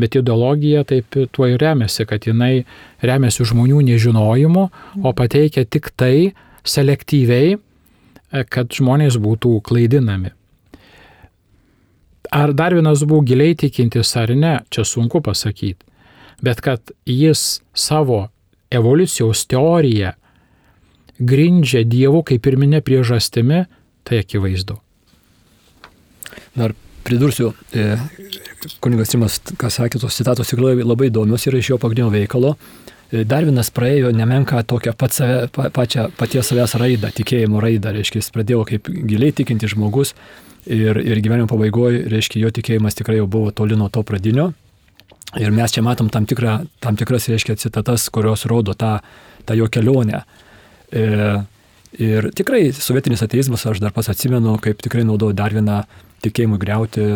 bet 0.00 0.16
ideologija 0.16 0.84
taip 0.88 1.16
tuo 1.32 1.48
ir 1.50 1.60
remiasi, 1.60 2.06
kad 2.08 2.26
jinai 2.26 2.64
remiasi 3.04 3.46
žmonių 3.46 3.82
nežinojimu, 3.90 4.66
o 5.04 5.12
pateikia 5.16 5.66
tik 5.68 5.92
tai 5.96 6.32
selektyviai, 6.66 7.58
kad 8.50 8.72
žmonės 8.74 9.18
būtų 9.20 9.58
klaidinami. 9.66 10.32
Ar 12.30 12.52
Darvinas 12.54 13.02
buvo 13.02 13.24
giliai 13.26 13.56
tikintis 13.58 14.14
ar 14.16 14.30
ne, 14.38 14.60
čia 14.70 14.84
sunku 14.86 15.18
pasakyti. 15.24 15.82
Bet 16.40 16.62
kad 16.64 16.92
jis 17.04 17.60
savo 17.74 18.28
evoliucijos 18.70 19.42
teoriją 19.50 20.14
grindžia 21.20 21.84
Dievu 21.84 22.22
kaip 22.26 22.42
pirminė 22.44 22.80
priežastimi, 22.84 23.64
tai 24.08 24.22
akivaizdu. 24.24 24.78
Dar 26.56 26.74
pridursiu, 27.04 27.52
e, 27.72 27.96
kunigas 28.80 29.14
Rimas, 29.14 29.40
ką 29.60 29.70
sakė, 29.72 30.00
tos 30.00 30.16
citatos 30.16 30.52
tikrai 30.52 30.76
labai 30.82 31.10
įdomios 31.10 31.46
yra 31.48 31.60
iš 31.60 31.72
jo 31.72 31.78
pagrindinio 31.80 32.10
veikalo. 32.12 32.56
E, 33.10 33.24
Darvinas 33.24 33.72
praėjo 33.74 34.12
nemenka 34.14 34.62
tokią 34.62 34.94
pat 34.98 35.16
save, 35.16 35.48
pa, 35.54 35.70
pačią 35.74 36.10
paties 36.18 36.52
savęs 36.52 36.76
raidą, 36.80 37.10
tikėjimo 37.14 37.62
raidą, 37.62 37.94
reiškia, 37.96 38.22
jis 38.22 38.32
pradėjo 38.34 38.64
kaip 38.68 38.90
giliai 38.90 39.34
tikinti 39.36 39.70
žmogus, 39.70 40.14
ir, 40.66 40.98
ir 41.00 41.20
gyvenimo 41.22 41.48
pabaigoje, 41.50 42.04
reiškia, 42.10 42.40
jo 42.44 42.50
tikėjimas 42.54 42.98
tikrai 42.98 43.20
jau 43.20 43.28
buvo 43.30 43.52
toli 43.54 43.78
nuo 43.78 43.88
to 43.92 44.02
pradinio. 44.06 44.50
Ir 45.38 45.52
mes 45.54 45.70
čia 45.70 45.82
matom 45.86 46.08
tam, 46.10 46.26
tikrą, 46.26 46.56
tam 46.82 46.96
tikras, 46.98 47.28
reiškia, 47.30 47.54
citatas, 47.60 48.08
kurios 48.10 48.46
rodo 48.50 48.74
tą, 48.74 48.96
tą 49.46 49.54
jo 49.54 49.68
kelionę. 49.70 50.24
E, 50.92 51.06
ir 52.00 52.30
tikrai 52.36 52.68
sovietinis 52.76 53.24
ateizmas, 53.26 53.66
aš 53.66 53.82
dar 53.82 53.94
pas 53.96 54.08
atsimenu, 54.10 54.56
kaip 54.62 54.82
tikrai 54.84 55.04
naudoju 55.08 55.36
dar 55.38 55.54
vieną 55.54 55.82
tikėjimui 56.24 56.60
greuti, 56.60 57.06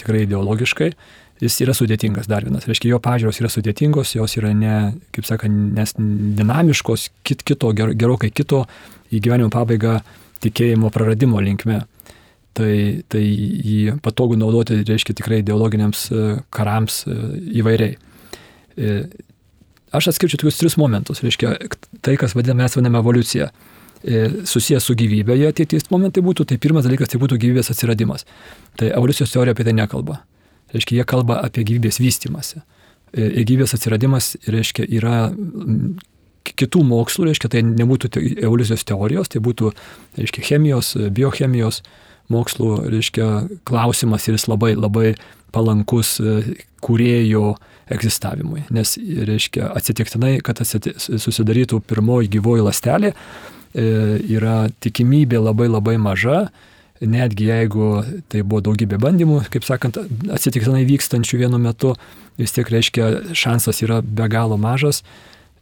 tikrai 0.00 0.24
ideologiškai. 0.26 0.92
Jis 1.40 1.56
yra 1.64 1.72
sudėtingas 1.72 2.28
dar 2.28 2.44
vienas. 2.44 2.66
Reiškia, 2.68 2.90
jo 2.92 2.98
pažiūros 3.00 3.38
yra 3.40 3.48
sudėtingos, 3.48 4.12
jos 4.18 4.36
yra 4.36 4.50
ne, 4.52 4.74
kaip 5.16 5.24
sakant, 5.24 5.70
nes 5.76 5.94
dinamiškos, 6.36 7.06
kit, 7.24 7.46
kito, 7.48 7.70
ger, 7.76 7.94
gerokai 7.96 8.28
kito 8.28 8.66
į 9.08 9.22
gyvenimo 9.24 9.48
pabaigą 9.54 10.02
tikėjimo 10.44 10.92
praradimo 10.92 11.40
linkme 11.40 11.80
tai, 12.56 12.74
tai 13.10 13.22
jį 13.24 13.96
patogu 14.04 14.38
naudoti, 14.38 14.80
reiškia, 14.86 15.16
tikrai 15.18 15.40
ideologiniams 15.42 16.06
e, 16.12 16.28
karams 16.54 17.02
e, 17.06 17.16
įvairiai. 17.60 17.96
E, 19.90 19.96
aš 19.96 20.10
atskirčiau 20.12 20.44
tokius 20.44 20.58
tris 20.60 20.76
momentus, 20.80 21.22
reiškia, 21.24 21.56
tai, 22.04 22.16
kas 22.20 22.34
vadiname, 22.38 22.64
mes 22.64 22.76
vadiname 22.76 23.02
evoliucija. 23.02 23.50
Susijęs 24.48 24.86
su 24.88 24.94
gyvybė, 24.96 25.34
jie 25.36 25.66
trys 25.68 25.90
momentai 25.92 26.22
būtų, 26.24 26.46
tai 26.48 26.56
pirmas 26.56 26.86
dalykas 26.86 27.10
tai 27.12 27.18
būtų 27.20 27.36
gyvybės 27.42 27.68
atsiradimas. 27.74 28.24
Tai 28.80 28.88
evoliucijos 28.94 29.34
teorija 29.34 29.52
apie 29.52 29.66
tai 29.66 29.74
nekalba. 29.76 30.22
Reiškia, 30.72 31.02
jie 31.02 31.04
kalba 31.04 31.36
apie 31.44 31.66
gyvybės 31.68 32.00
vystimąsi. 32.00 32.62
Ir 33.12 33.44
gyvybės 33.44 33.74
atsiradimas, 33.76 34.38
reiškia, 34.48 34.86
yra 34.88 35.16
kitų 36.48 36.84
mokslų, 36.86 37.28
reiškia, 37.28 37.50
tai 37.52 37.62
nebūtų 37.66 38.22
evoliucijos 38.46 38.86
teorijos, 38.88 39.28
tai 39.34 39.42
būtų, 39.44 39.74
reiškia, 40.16 40.46
chemijos, 40.48 40.94
biochemijos, 41.12 41.82
mokslų, 42.32 42.70
reiškia, 42.94 43.28
klausimas 43.68 44.28
ir 44.28 44.38
jis 44.38 44.48
labai 44.48 44.72
labai 44.78 45.14
palankus 45.54 46.16
e, 46.22 46.40
kūrėjo 46.84 47.54
egzistavimui. 47.90 48.64
Nes, 48.74 48.96
reiškia, 48.98 49.70
atsitiktinai, 49.76 50.38
kad 50.44 50.62
susidarytų 50.62 51.80
pirmoji 51.90 52.30
gyvoji 52.36 52.66
lastelė, 52.66 53.12
e, 53.14 53.86
yra 54.36 54.68
tikimybė 54.82 55.40
labai 55.42 55.68
labai 55.70 55.96
maža, 56.00 56.44
netgi 57.00 57.48
jeigu 57.48 57.90
tai 58.28 58.42
buvo 58.44 58.60
daugybė 58.68 59.00
bandymų, 59.00 59.42
kaip 59.52 59.64
sakant, 59.64 59.98
atsitiktinai 60.32 60.84
vykstančių 60.88 61.44
vienu 61.44 61.60
metu, 61.62 61.94
vis 62.40 62.52
tiek 62.56 62.68
reiškia, 62.68 63.34
šansas 63.36 63.80
yra 63.86 64.00
be 64.04 64.28
galo 64.32 64.60
mažas. 64.60 65.02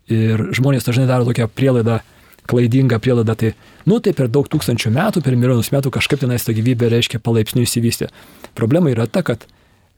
Ir 0.08 0.48
žmonės 0.56 0.86
dažnai 0.88 1.06
daro 1.08 1.28
tokią 1.28 1.46
prielaidą, 1.52 2.00
klaidinga 2.48 2.96
prielaida, 3.02 3.36
tai, 3.36 3.52
nu, 3.84 3.98
tai 4.00 4.14
per 4.16 4.30
daug 4.32 4.48
tūkstančių 4.48 4.90
metų, 4.94 5.22
per 5.24 5.36
milijonus 5.36 5.68
metų 5.74 5.92
kažkaip 5.98 6.22
tenais 6.22 6.46
ta 6.46 6.54
gyvybė, 6.56 6.88
reiškia, 6.94 7.20
palaipsniui 7.20 7.68
įsivystė. 7.68 8.08
Problema 8.56 8.88
yra 8.94 9.04
ta, 9.04 9.20
kad 9.22 9.44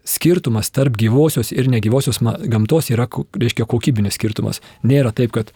skirtumas 0.05 0.71
tarp 0.75 0.97
gyvosios 0.99 1.53
ir 1.53 1.69
negyvosios 1.71 2.21
gamtos 2.23 2.91
yra, 2.91 3.07
reiškia, 3.37 3.67
kokybinis 3.69 4.17
skirtumas. 4.19 4.63
Nėra 4.87 5.13
taip, 5.17 5.35
kad 5.37 5.53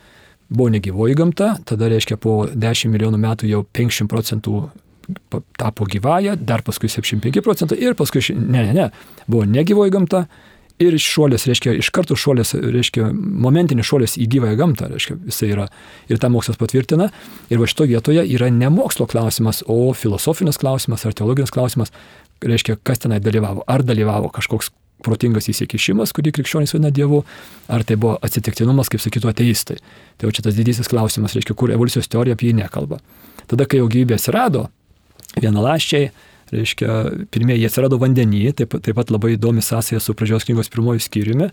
buvo 0.48 0.70
negyvoji 0.74 1.16
gamta, 1.18 1.54
tada, 1.66 1.88
reiškia, 1.92 2.18
po 2.20 2.44
10 2.52 2.92
milijonų 2.92 3.20
metų 3.20 3.50
jau 3.50 3.64
50 3.76 4.10
procentų 4.12 4.64
tapo 5.60 5.84
gyvąją, 5.84 6.38
dar 6.40 6.62
paskui 6.64 6.88
75 6.88 7.44
procentų 7.44 7.76
ir 7.80 7.96
paskui, 7.98 8.22
ne, 8.36 8.64
ne, 8.70 8.72
ne, 8.72 8.90
buvo 9.28 9.44
negyvoji 9.48 9.92
gamta, 9.92 10.24
ir 10.82 10.96
šuolis, 10.98 11.46
reiškia, 11.46 11.74
iš 11.78 11.88
karto 11.94 12.16
šuolis, 12.18 12.54
reiškia, 12.58 13.06
momentinis 13.14 13.86
šuolis 13.86 14.16
į 14.18 14.26
gyvąją 14.32 14.58
gamtą, 14.58 14.88
reiškia, 14.90 15.16
jisai 15.28 15.50
yra. 15.54 15.68
Ir 16.10 16.18
tą 16.22 16.30
mokslas 16.34 16.58
patvirtina. 16.58 17.10
Ir 17.52 17.60
va 17.62 17.68
šito 17.70 17.86
vietoje 17.90 18.24
yra 18.34 18.50
ne 18.50 18.70
mokslo 18.74 19.06
klausimas, 19.10 19.62
o 19.70 19.92
filosofinis 19.94 20.58
klausimas 20.60 21.06
ar 21.06 21.14
teologinis 21.14 21.54
klausimas, 21.54 21.94
reiškia, 22.42 22.78
kas 22.82 23.04
tenai 23.04 23.20
dalyvavo. 23.22 23.62
Ar 23.70 23.84
dalyvavo 23.86 24.30
kažkoks 24.34 24.72
protingas 25.04 25.48
įsikišimas, 25.52 26.14
kurį 26.16 26.32
krikščionys 26.38 26.74
vadina 26.74 26.92
Dievu, 26.94 27.22
ar 27.68 27.84
tai 27.86 27.96
buvo 28.00 28.16
atsitiktinumas, 28.24 28.90
kaip 28.92 29.02
sakytų 29.04 29.30
ateistai. 29.32 29.76
Tai 30.18 30.28
jau 30.28 30.34
čia 30.36 30.46
tas 30.46 30.56
didysis 30.56 30.88
klausimas, 30.90 31.34
reiškia, 31.36 31.56
kur 31.58 31.72
evoliucijos 31.74 32.08
teorija 32.12 32.38
apie 32.38 32.50
jį 32.50 32.58
nekalba. 32.62 33.00
Tada, 33.50 33.66
kai 33.68 33.82
jau 33.82 33.88
gyvybė 33.92 34.16
atsirado, 34.16 34.68
vienalaščiai, 35.36 36.08
reiškia, 36.54 37.00
pirmieji 37.34 37.68
atsirado 37.68 37.98
vandenį, 38.00 38.44
taip, 38.60 38.78
taip 38.84 38.96
pat 38.96 39.12
labai 39.12 39.34
įdomi 39.36 39.64
sąsaja 39.64 40.00
su 40.00 40.14
pradžios 40.16 40.46
knygos 40.48 40.72
pirmoju 40.72 41.02
skyriumi, 41.04 41.50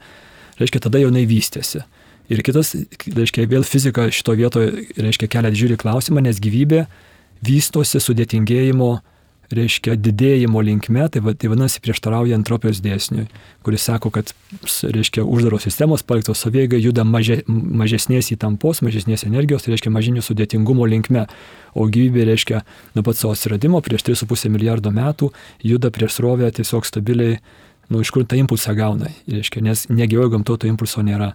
reiškia, 0.61 0.83
tada 0.87 1.01
jau 1.01 1.11
jinai 1.11 1.25
vystėsi. 1.29 1.83
Ir 2.31 2.43
kitas, 2.47 2.75
reiškia, 3.03 3.47
vėl 3.51 3.65
fizika 3.67 4.07
šito 4.13 4.37
vietoje, 4.39 4.85
reiškia, 4.95 5.27
kelia 5.31 5.51
didžiulį 5.51 5.79
klausimą, 5.81 6.23
nes 6.23 6.39
gyvybė 6.39 6.85
vystosi 7.43 7.99
sudėtingėjimo 7.99 8.91
reiškia, 9.55 9.95
didėjimo 9.99 10.61
linkme, 10.65 11.03
tai, 11.11 11.21
va, 11.23 11.33
tai 11.37 11.49
vadinasi 11.51 11.81
prieštarauja 11.83 12.37
entropijos 12.37 12.81
dėsniui, 12.83 13.27
kuris 13.65 13.85
sako, 13.87 14.11
kad, 14.15 14.33
reiškia, 14.83 15.23
uždaros 15.23 15.65
sistemos 15.67 16.05
paliktos 16.07 16.43
savieigai 16.43 16.81
juda 16.81 17.05
maže, 17.07 17.41
mažesnės 17.47 18.31
įtampos, 18.35 18.83
mažesnės 18.85 19.25
energijos, 19.27 19.65
tai 19.65 19.75
reiškia, 19.75 19.93
mažinių 19.93 20.25
sudėtingumo 20.25 20.87
linkme, 20.89 21.25
o 21.75 21.87
gyvybė, 21.87 22.25
reiškia, 22.31 22.63
nuo 22.95 23.05
pat 23.07 23.19
savo 23.19 23.35
atsiradimo 23.35 23.81
prieš 23.85 24.07
3,5 24.11 24.51
milijardo 24.53 24.93
metų 24.95 25.31
juda 25.65 25.91
prieš 25.93 26.19
srovę 26.19 26.51
tiesiog 26.55 26.87
stabiliai, 26.87 27.41
nu, 27.91 28.01
iš 28.03 28.13
kur 28.15 28.25
tą 28.27 28.39
impulsą 28.39 28.75
gauna, 28.77 29.11
reiškia, 29.27 29.63
nes 29.65 29.87
negyvojo 29.91 30.35
gamto 30.37 30.57
to 30.57 30.71
impulso 30.71 31.03
nėra. 31.05 31.33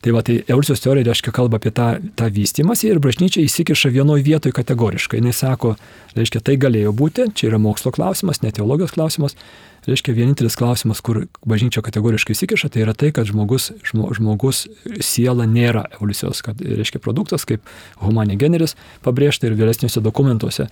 Tai 0.00 0.14
va, 0.16 0.22
tai 0.24 0.38
evoliucijos 0.46 0.80
teorija 0.80 1.10
reiškia 1.10 1.32
kalba 1.36 1.58
apie 1.60 1.70
tą, 1.76 1.90
tą 2.16 2.30
vystimąsi 2.32 2.88
ir 2.88 3.00
bažnyčia 3.04 3.42
įsikiša 3.44 3.90
vienoje 3.92 4.24
vietoje 4.24 4.54
kategoriškai. 4.56 5.20
Jis 5.20 5.42
sako, 5.42 5.74
reiškia, 6.16 6.40
tai 6.44 6.54
galėjo 6.60 6.94
būti, 6.96 7.26
čia 7.36 7.50
yra 7.50 7.58
mokslo 7.60 7.92
klausimas, 7.92 8.40
ne 8.40 8.52
teologijos 8.56 8.94
klausimas. 8.96 9.36
Reiškia, 9.84 10.14
vienintelis 10.16 10.56
klausimas, 10.60 11.02
kur 11.04 11.26
bažnyčia 11.48 11.84
kategoriškai 11.84 12.32
įsikiša, 12.36 12.72
tai 12.72 12.86
yra 12.86 12.96
tai, 12.96 13.12
kad 13.16 13.28
žmogus, 13.28 13.70
žmo, 13.92 14.08
žmogus 14.16 14.66
siela 15.04 15.44
nėra 15.48 15.86
evoliucijos, 15.98 16.40
kad, 16.48 16.60
reiškia, 16.60 17.00
produktas, 17.04 17.44
kaip 17.48 17.64
humani 18.00 18.40
generis 18.40 18.76
pabrėžta 19.04 19.48
ir 19.48 19.56
vėlesniuose 19.60 20.00
dokumentuose. 20.04 20.68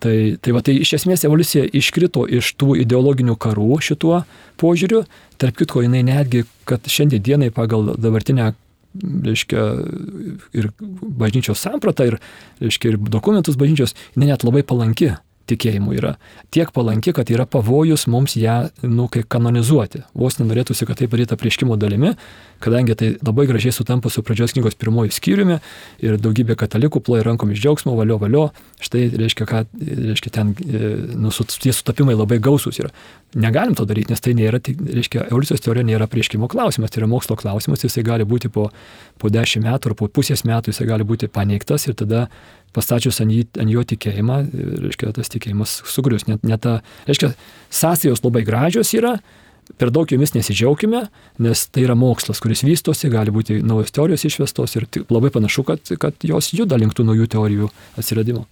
Tai, 0.00 0.16
tai, 0.40 0.52
va, 0.56 0.62
tai 0.64 0.78
iš 0.80 0.94
esmės 0.96 1.26
evoliucija 1.28 1.66
iškrito 1.76 2.24
iš 2.38 2.54
tų 2.56 2.78
ideologinių 2.86 3.34
karų 3.40 3.80
šituo 3.84 4.22
požiūriu. 4.60 5.04
Tarp 5.40 5.58
kitko, 5.60 5.82
jinai 5.84 6.00
netgi, 6.08 6.46
kad 6.68 6.88
šiandien 6.88 7.24
dienai 7.24 7.50
pagal 7.52 7.92
dabartinę 8.00 8.54
reiškia, 8.98 9.64
ir 10.56 10.70
bažnyčios 10.80 11.60
sampratą, 11.62 12.08
ir, 12.10 12.16
reiškia, 12.62 12.94
ir 12.94 13.10
dokumentus 13.12 13.58
bažnyčios, 13.60 13.94
jinai 14.16 14.32
net 14.32 14.46
labai 14.46 14.64
palanki 14.66 15.12
tikėjimu 15.50 15.94
yra 15.98 16.14
tiek 16.54 16.70
palanki, 16.74 17.14
kad 17.16 17.30
yra 17.30 17.46
pavojus 17.50 18.06
mums 18.10 18.36
ją, 18.38 18.70
nu, 18.86 19.06
kai 19.12 19.22
kanonizuoti. 19.22 20.04
Vos 20.18 20.38
nenorėtųsi, 20.40 20.86
kad 20.88 20.98
tai 21.00 21.08
padaryta 21.10 21.38
prieškimo 21.40 21.76
dalimi, 21.80 22.14
kadangi 22.62 22.96
tai 22.98 23.10
labai 23.24 23.46
gražiai 23.50 23.74
sutampa 23.74 24.10
su 24.12 24.24
pradžios 24.26 24.54
knygos 24.56 24.76
pirmoji 24.80 25.14
skyriumi 25.16 25.58
ir 26.04 26.18
daugybė 26.20 26.56
katalikų 26.60 27.02
ploja 27.06 27.24
rankom 27.26 27.52
iš 27.54 27.62
džiaugsmo, 27.62 27.94
valio, 27.98 28.18
valio. 28.20 28.44
Štai 28.80 29.06
reiškia, 29.20 29.46
kad 29.48 29.70
reiškia, 29.80 30.32
ten 30.34 30.54
e, 30.64 30.92
nu, 31.20 31.32
tie 31.32 31.72
sutapimai 31.76 32.16
labai 32.16 32.40
gausus 32.42 32.80
yra. 32.82 32.92
Negalim 33.38 33.76
to 33.78 33.86
daryti, 33.86 34.10
nes 34.10 34.24
tai 34.24 34.34
nėra, 34.36 34.58
reiškia, 34.60 35.28
evoliucijos 35.30 35.62
teorija 35.64 35.86
nėra 35.86 36.08
prieškimo 36.10 36.48
klausimas, 36.50 36.90
tai 36.90 37.04
yra 37.04 37.10
mokslo 37.10 37.36
klausimas, 37.38 37.84
jisai 37.86 38.04
gali 38.06 38.26
būti 38.28 38.50
po, 38.52 38.70
po 39.20 39.30
dešimt 39.30 39.68
metų 39.68 39.92
ar 39.92 39.96
po 39.98 40.08
pusės 40.10 40.42
metų, 40.48 40.74
jisai 40.74 40.88
gali 40.88 41.06
būti 41.06 41.30
paneigtas 41.30 41.86
ir 41.86 41.96
tada 42.00 42.26
pastačius 42.76 43.20
ant, 43.24 43.32
jį, 43.34 43.44
ant 43.60 43.72
jo 43.72 43.84
tikėjimą, 43.92 44.40
reiškia, 44.86 45.12
tas 45.16 45.32
tikėjimas 45.32 45.80
sugrius. 45.90 46.26
Net, 46.30 46.44
net 46.46 46.62
ta, 46.66 46.78
reiškia, 47.08 47.32
sąsajos 47.82 48.24
labai 48.26 48.44
gražios 48.46 48.92
yra, 48.96 49.18
per 49.78 49.90
daug 49.94 50.10
jomis 50.10 50.34
nesidžiaugime, 50.34 51.04
nes 51.42 51.66
tai 51.70 51.84
yra 51.86 51.96
mokslas, 51.98 52.40
kuris 52.42 52.64
vystosi, 52.66 53.10
gali 53.12 53.34
būti 53.34 53.60
naujos 53.62 53.94
teorijos 53.94 54.26
išvestos 54.26 54.78
ir 54.78 54.88
labai 55.12 55.32
panašu, 55.34 55.66
kad, 55.68 55.92
kad 56.02 56.26
jos 56.26 56.52
juda 56.56 56.78
link 56.80 56.96
tų 56.96 57.06
naujų 57.10 57.28
teorijų 57.36 57.70
atsiradimo. 58.00 58.46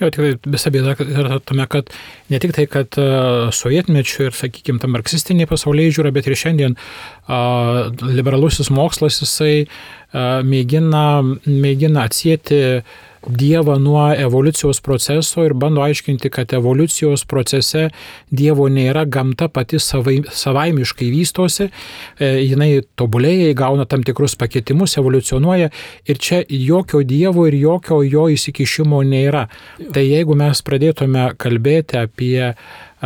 Jo, 0.00 0.08
tikrai 0.10 0.32
visa 0.50 0.72
bėda 0.74 0.96
yra 1.04 1.36
tame, 1.46 1.66
kad 1.70 1.92
ne 2.32 2.40
tik 2.42 2.54
tai, 2.56 2.64
kad 2.70 2.96
uh, 2.98 3.52
sovietmečių 3.54 4.26
ir, 4.26 4.34
sakykime, 4.34 4.80
ta 4.82 4.90
marksistinė 4.90 5.46
pasaulyje 5.50 5.94
žiūra, 5.98 6.10
bet 6.14 6.26
ir 6.26 6.34
šiandien 6.38 6.74
uh, 6.74 7.92
liberalusis 8.02 8.72
mokslas 8.74 9.20
jisai 9.22 9.68
uh, 9.68 10.42
mėgina, 10.42 11.22
mėgina 11.46 12.08
atsėti 12.08 12.60
uh, 12.80 13.04
Dievą 13.28 13.78
nuo 13.78 14.04
evoliucijos 14.12 14.80
proceso 14.84 15.44
ir 15.44 15.54
bando 15.54 15.82
aiškinti, 15.84 16.30
kad 16.30 16.52
evoliucijos 16.52 17.24
procese 17.24 17.88
Dievo 18.30 18.68
nėra, 18.68 19.04
gamta 19.08 19.48
pati 19.48 19.80
savai, 19.80 20.18
savaimiškai 20.28 21.08
vystosi, 21.12 21.70
e, 22.18 22.30
jinai 22.44 22.82
tobulėja, 22.98 23.50
įgauna 23.54 23.88
tam 23.88 24.04
tikrus 24.04 24.36
paketimus, 24.40 24.98
evoliucionuoja 25.00 25.70
ir 26.04 26.20
čia 26.20 26.42
jokio 26.48 27.02
Dievo 27.02 27.46
ir 27.48 27.56
jokio 27.60 28.02
jo 28.04 28.28
įsikišimo 28.34 29.00
nėra. 29.08 29.46
Tai 29.94 30.04
jeigu 30.04 30.36
mes 30.36 30.60
pradėtume 30.64 31.30
kalbėti 31.40 32.00
apie 32.04 32.52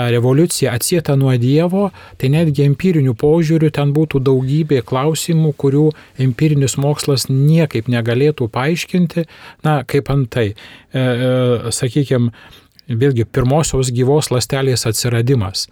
revoliucija 0.06 0.72
atsieta 0.76 1.16
nuo 1.18 1.34
Dievo, 1.40 1.88
tai 2.18 2.30
netgi 2.32 2.66
empirinių 2.68 3.14
požiūrių 3.18 3.70
ten 3.74 3.92
būtų 3.96 4.20
daugybė 4.28 4.82
klausimų, 4.86 5.52
kurių 5.58 5.88
empirinis 6.22 6.78
mokslas 6.78 7.28
niekaip 7.32 7.90
negalėtų 7.90 8.48
paaiškinti, 8.54 9.26
na, 9.66 9.80
kaip 9.88 10.10
antai, 10.14 10.52
e, 10.52 11.00
e, 11.00 11.72
sakykime, 11.74 12.32
vėlgi 12.88 13.26
pirmosios 13.28 13.90
gyvos 13.92 14.30
lastelės 14.32 14.86
atsiradimas. 14.88 15.66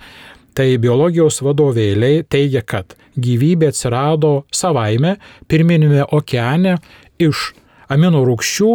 Tai 0.56 0.66
biologijos 0.80 1.42
vadovėliai 1.44 2.24
teigia, 2.32 2.62
kad 2.64 2.96
gyvybė 3.20 3.70
atsirado 3.72 4.46
savaime 4.52 5.16
pirminėme 5.48 6.06
okeane 6.16 6.78
iš 7.20 7.50
amino 7.92 8.24
rūkščių 8.24 8.70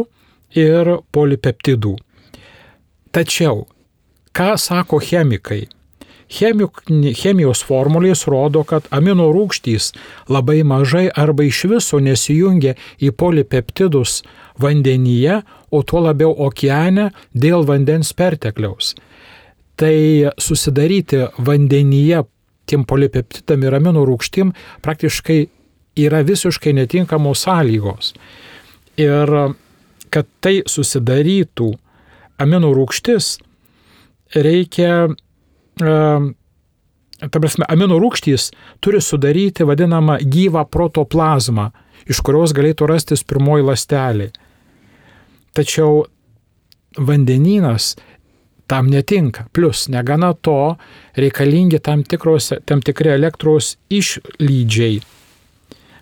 ir 0.61 0.95
polipeptidų. 1.13 1.95
Tačiau 3.11 3.65
Ką 4.31 4.57
sako 4.57 4.99
chemikai? 5.03 5.65
Chemik, 6.31 6.77
chemijos 7.19 7.59
formulės 7.67 8.23
rodo, 8.31 8.61
kad 8.63 8.85
amino 8.95 9.27
rūgštys 9.35 9.89
labai 10.31 10.61
mažai 10.63 11.09
arba 11.11 11.43
iš 11.43 11.65
viso 11.67 11.99
nesijungia 11.99 12.77
į 13.03 13.11
polipeptidus 13.11 14.21
vandenyje, 14.61 15.41
o 15.71 15.83
tuo 15.83 16.03
labiau 16.05 16.31
okeane 16.47 17.09
dėl 17.35 17.67
vandens 17.67 18.13
pertekliaus. 18.15 18.93
Tai 19.75 19.95
susidaryti 20.39 21.25
vandenyje 21.35 22.23
tiem 22.71 22.87
polipeptidam 22.87 23.67
ir 23.67 23.75
amino 23.75 24.05
rūgštim 24.07 24.55
praktiškai 24.85 25.39
yra 25.99 26.23
visiškai 26.23 26.71
netinkamos 26.79 27.43
sąlygos. 27.43 28.13
Ir 28.95 29.35
kad 30.11 30.27
tai 30.39 30.61
susidarytų 30.67 31.71
amino 32.39 32.71
rūgštis, 32.75 33.35
reikia, 34.35 35.07
ta 35.81 37.39
prasme, 37.39 37.67
amino 37.69 37.99
rūgštys 38.01 38.49
turi 38.83 39.01
sudaryti 39.03 39.67
vadinamą 39.67 40.19
gyvą 40.23 40.65
protoplazmą, 40.71 41.69
iš 42.09 42.21
kurios 42.25 42.55
galėtų 42.57 42.89
rastis 42.89 43.25
pirmoji 43.27 43.67
lastelė. 43.67 44.31
Tačiau 45.55 46.05
vandenynas 46.97 47.95
tam 48.71 48.87
netinka. 48.87 49.45
Plus, 49.51 49.87
negana 49.91 50.33
to, 50.33 50.77
reikalingi 51.19 51.81
tam, 51.83 52.05
tikros, 52.07 52.53
tam 52.65 52.79
tikri 52.81 53.11
elektros 53.11 53.75
išlydžiai. 53.91 55.01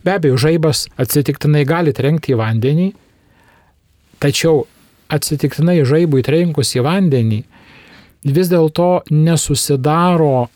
Be 0.05 0.13
abejo, 0.15 0.37
žaibas 0.39 0.85
atsitiktinai 1.01 1.65
gali 1.67 1.91
trenkti 1.97 2.35
į 2.35 2.39
vandenį, 2.39 2.91
tačiau 4.21 4.67
atsitiktinai 5.11 5.81
žaibui 5.87 6.21
trenkus 6.23 6.75
į 6.77 6.85
vandenį, 6.85 7.41
vis 8.23 8.49
dėlto 8.51 9.03
nesusidaro 9.11 10.49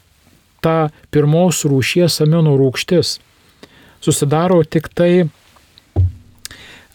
ta 0.64 0.90
pirmos 1.12 1.64
rūšies 1.68 2.22
amino 2.24 2.56
rūgštis. 2.60 3.18
Susidaro 4.04 4.64
tik 4.64 4.90
tai 4.96 5.12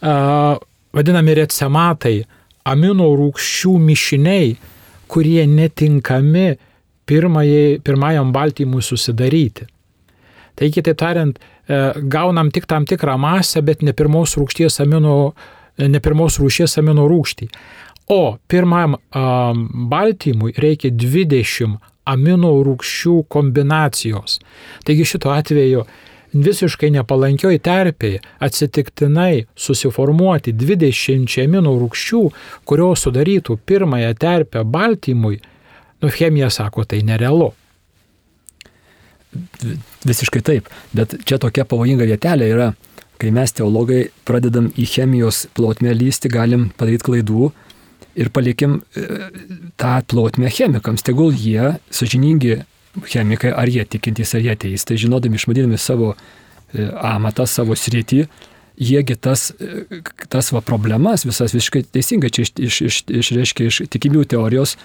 a, 0.01 0.13
vadinami 0.93 1.37
recematai, 1.41 2.17
amino 2.69 3.09
rūgščių 3.17 3.75
mišiniai, 3.81 4.55
kurie 5.09 5.45
netinkami 5.49 6.49
pirmajai, 7.09 7.79
pirmajam 7.85 8.33
baltymui 8.33 8.83
susidaryti. 8.85 9.65
Tai 10.59 10.67
kitaip 10.69 10.97
tariant, 10.99 11.37
e, 11.39 11.77
gaunam 12.11 12.51
tik 12.51 12.67
tam 12.69 12.85
tikrą 12.85 13.15
masę, 13.17 13.63
bet 13.65 13.81
ne 13.81 13.93
pirmos 13.93 14.35
rūgšties 14.37 14.81
amino, 14.83 15.33
ne 15.79 16.01
pirmos 16.03 16.37
rūšies 16.41 16.77
amino 16.81 17.07
rūgštį. 17.09 17.47
O 18.09 18.37
pirmam 18.47 18.95
um, 18.95 19.87
baltymui 19.89 20.55
reikia 20.57 20.89
20 20.89 21.75
amino 22.09 22.55
rūkščių 22.65 23.19
kombinacijos. 23.29 24.39
Taigi 24.81 25.05
šito 25.05 25.29
atveju 25.29 25.83
visiškai 26.33 26.89
nepalankioj 26.93 27.59
terpėje 27.65 28.23
atsitiktinai 28.45 29.45
susiformuoti 29.53 30.55
20 30.57 31.37
amino 31.43 31.75
rūkščių, 31.77 32.23
kurios 32.65 33.05
sudarytų 33.05 33.59
pirmąją 33.69 34.11
terpę 34.17 34.65
baltymui, 34.65 35.37
nu 36.01 36.09
chemija 36.09 36.49
sako, 36.49 36.89
tai 36.89 37.03
nerealu. 37.05 37.51
Visiškai 40.09 40.41
taip, 40.41 40.69
bet 40.97 41.13
čia 41.29 41.37
tokia 41.37 41.61
pavojinga 41.69 42.09
vietelė 42.09 42.53
yra, 42.57 42.69
kai 43.21 43.29
mes 43.35 43.53
teologai 43.53 44.07
pradedam 44.25 44.71
į 44.73 44.85
chemijos 44.97 45.45
plotmę 45.53 45.93
lysti, 45.93 46.31
galim 46.33 46.71
padaryti 46.79 47.05
klaidų, 47.05 47.51
ir 48.19 48.29
palikim 48.35 48.79
e, 48.97 49.07
tą 49.79 49.95
plotmę 50.07 50.51
chemikams. 50.51 51.05
Tegul 51.07 51.33
jie, 51.35 51.75
sažiningi 51.93 52.61
chemikai, 53.07 53.53
ar 53.55 53.71
jie 53.71 53.85
tikintys, 53.85 54.35
ar 54.35 54.43
jie 54.43 54.53
ateistai, 54.55 54.99
žinodami, 54.99 55.39
išmanydami 55.39 55.79
savo 55.79 56.13
e, 56.13 56.87
amatą, 57.13 57.47
savo 57.47 57.77
sritį, 57.77 58.25
jiegi 58.79 59.15
tas, 59.19 59.49
e, 59.59 60.01
tas 60.31 60.51
va 60.55 60.63
problemas 60.65 61.25
visas 61.27 61.55
visiškai 61.55 61.85
teisingai 61.93 62.31
čia 62.33 62.47
išreiškia 62.47 62.67
iš, 62.67 62.81
iš, 62.81 63.03
iš, 63.19 63.31
iš, 63.43 63.55
iš 63.67 63.93
tikimių 63.95 64.25
teorijos 64.35 64.77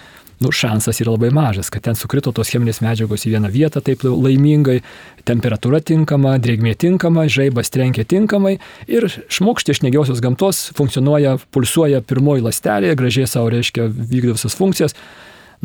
nu, 0.43 0.51
šansas 0.51 0.99
yra 1.03 1.13
labai 1.15 1.31
mažas, 1.35 1.69
kad 1.73 1.85
ten 1.85 1.97
sukrito 1.97 2.33
tos 2.35 2.51
cheminės 2.51 2.81
medžiagos 2.83 3.25
į 3.27 3.35
vieną 3.35 3.51
vietą 3.53 3.81
taip 3.85 4.03
laimingai, 4.05 4.79
temperatūra 5.27 5.81
tinkama, 5.85 6.35
drėgmė 6.41 6.75
tinkama, 6.81 7.27
žaibas 7.31 7.71
trenkia 7.73 8.05
tinkamai 8.07 8.57
ir 8.91 9.07
šmokštė 9.09 9.75
iš 9.75 9.83
negiausios 9.85 10.23
gamtos 10.23 10.65
funkcionuoja, 10.77 11.37
pulsuoja 11.55 12.01
pirmoji 12.05 12.45
lastelė, 12.45 12.95
gražiai 12.99 13.29
savo 13.29 13.53
reiškia 13.53 13.87
vykdo 13.87 14.35
visas 14.35 14.57
funkcijas. 14.57 14.97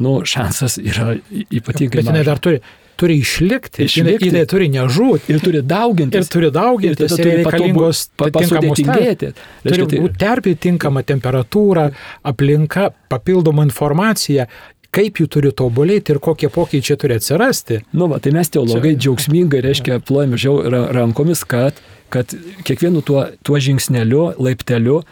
Nu, 0.00 0.20
šansas 0.24 0.78
yra 0.80 1.16
ypatingai. 1.50 2.00
Bet 2.00 2.12
jinai 2.12 2.24
dar 2.24 2.38
turi, 2.40 2.62
turi 3.00 3.16
išlikti, 3.22 3.86
Išlikti. 3.88 4.28
jinai, 4.28 4.42
turi 4.50 4.66
nežūti. 4.72 5.32
Ir 5.32 5.40
turi 5.40 5.62
daugintis. 5.64 6.26
Ir 6.28 6.32
turi 6.34 6.50
daugintis, 6.54 7.10
tada 7.10 7.16
ir 7.16 7.24
turi 7.24 7.36
reikalingos 7.40 8.02
pasudėtingėti. 8.20 9.30
Turi 9.64 9.86
tai- 9.86 10.00
būti 10.02 10.18
terpė 10.20 10.54
tinkama 10.66 11.02
temperatūra, 11.06 11.86
aplinka, 12.24 12.90
papildoma 13.10 13.64
informacija, 13.66 14.46
kaip 14.90 15.20
jų 15.22 15.28
turi 15.30 15.52
tobulėti 15.54 16.10
ir 16.14 16.18
kokie 16.18 16.48
pokyčiai 16.50 16.98
turi 16.98 17.14
atsirasti. 17.20 17.80
Nu, 17.94 18.08
va, 18.10 18.18
tai 18.18 18.32
mes 18.34 18.48
teologai 18.50 18.96
džiaugsmingai, 18.96 19.62
reiškia, 19.62 20.00
plojame 20.02 20.36
žiau 20.36 20.60
ra- 20.70 20.88
rankomis, 20.92 21.44
kad, 21.46 21.78
kad 22.10 22.34
kiekvienu 22.66 23.02
tuo, 23.06 23.26
tuo 23.46 23.56
žingsneliu, 23.56 24.34
laipteliu, 24.38 25.02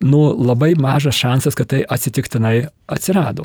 nu, 0.00 0.20
labai 0.38 0.74
mažas 0.78 1.14
šansas, 1.18 1.54
kad 1.58 1.66
tai 1.72 1.82
atsitiktinai 1.88 2.68
atsirado. 2.86 3.44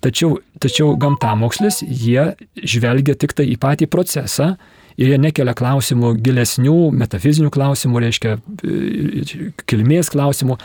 Tačiau, 0.00 0.38
tačiau 0.62 0.94
gamtamokslis, 0.96 1.82
jie 1.84 2.30
žvelgia 2.56 3.16
tik 3.20 3.34
tai 3.36 3.50
į 3.52 3.58
patį 3.60 3.88
procesą 3.92 4.54
ir 4.98 5.12
jie 5.12 5.18
nekelia 5.20 5.54
klausimų 5.56 6.14
gilesnių, 6.24 6.76
metafizinių 7.00 7.50
klausimų, 7.54 8.02
reiškia, 8.06 8.36
e, 8.64 9.50
kilmės 9.70 10.12
klausimų. 10.12 10.58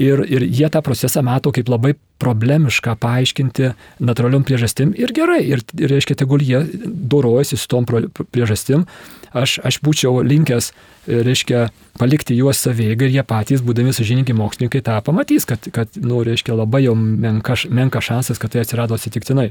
Ir, 0.00 0.22
ir 0.24 0.46
jie 0.46 0.68
tą 0.72 0.82
procesą 0.84 1.22
mato 1.26 1.52
kaip 1.52 1.68
labai 1.68 1.94
problemišką 2.22 2.94
paaiškinti 3.02 3.72
natūraliom 4.00 4.44
priežastim 4.46 4.94
ir 4.98 5.12
gerai. 5.16 5.42
Ir, 5.48 5.64
ir 5.78 5.92
reiškia, 5.92 6.16
tegul 6.22 6.44
jie 6.44 6.62
dorojasi 6.84 7.58
su 7.58 7.68
tom 7.68 7.88
priežastim. 7.88 8.86
Aš, 9.32 9.58
aš 9.64 9.80
būčiau 9.84 10.20
linkęs, 10.26 10.72
e, 11.06 11.22
reiškia, 11.26 11.66
palikti 12.00 12.36
juos 12.36 12.60
savėgai 12.62 13.08
ir 13.08 13.16
jie 13.18 13.24
patys, 13.26 13.64
būdami 13.64 13.94
sažininkai 13.96 14.36
mokslininkai, 14.36 14.82
tą 14.84 14.98
pamatys, 15.04 15.48
kad, 15.48 15.68
kad 15.72 15.96
nu, 16.00 16.20
reiškia, 16.24 16.54
labai 16.56 16.84
jau 16.86 16.94
menka, 16.96 17.56
menka 17.72 18.04
šansas, 18.04 18.40
kad 18.40 18.52
tai 18.52 18.64
atsirado 18.64 18.96
atsitiktinai. 18.96 19.50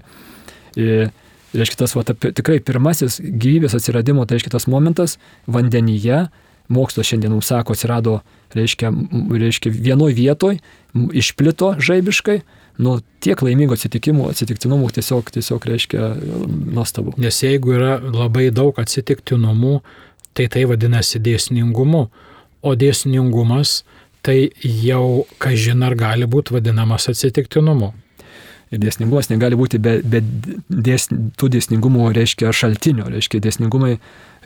Ir, 0.79 1.11
reiškia, 1.53 1.79
tas 1.83 1.95
va, 1.97 2.05
tikrai 2.05 2.59
pirmasis 2.63 3.19
gyvybės 3.21 3.75
atsiradimo, 3.77 4.25
tai 4.25 4.37
reiškia 4.37 4.53
tas 4.55 4.67
momentas 4.71 5.17
vandenyje, 5.51 6.25
mokslas 6.71 7.09
šiandien 7.09 7.33
mums 7.33 7.51
sako, 7.51 7.75
atsirado, 7.75 8.19
reiškia, 8.55 8.91
reiškia 9.43 9.73
vienoje 9.75 10.15
vietoje, 10.17 10.61
išplito 10.95 11.73
žaibiškai, 11.83 12.39
nu 12.81 12.97
tiek 13.23 13.41
laimingų 13.43 13.75
atsitikimų, 13.75 14.29
atsitiktinumų 14.31 14.91
tiesiog, 14.95 15.31
tiesiog 15.35 15.67
reiškia 15.67 16.11
nuostabu. 16.71 17.13
Nes 17.21 17.41
jeigu 17.43 17.75
yra 17.75 17.97
labai 18.01 18.49
daug 18.55 18.79
atsitiktinumų, 18.81 19.81
tai 20.33 20.47
tai 20.51 20.63
vadinasi 20.69 21.19
dėsningumu. 21.19 22.07
O 22.61 22.75
dėsningumas 22.77 23.81
tai 24.25 24.51
jau, 24.61 25.25
kažin 25.41 25.81
ar 25.83 25.97
gali 25.97 26.27
būti 26.29 26.53
vadinamas 26.55 27.09
atsitiktinumu. 27.11 27.91
Dėsningumas 28.71 29.27
negali 29.27 29.57
būti 29.59 29.81
be, 29.83 29.97
be 29.99 30.21
dės, 30.69 31.09
tų 31.11 31.49
dėsningumų, 31.57 32.05
reiškia, 32.15 32.53
šaltinio. 32.55 33.09
Reiškia, 33.11 33.41
dėsningumai, 33.43 33.97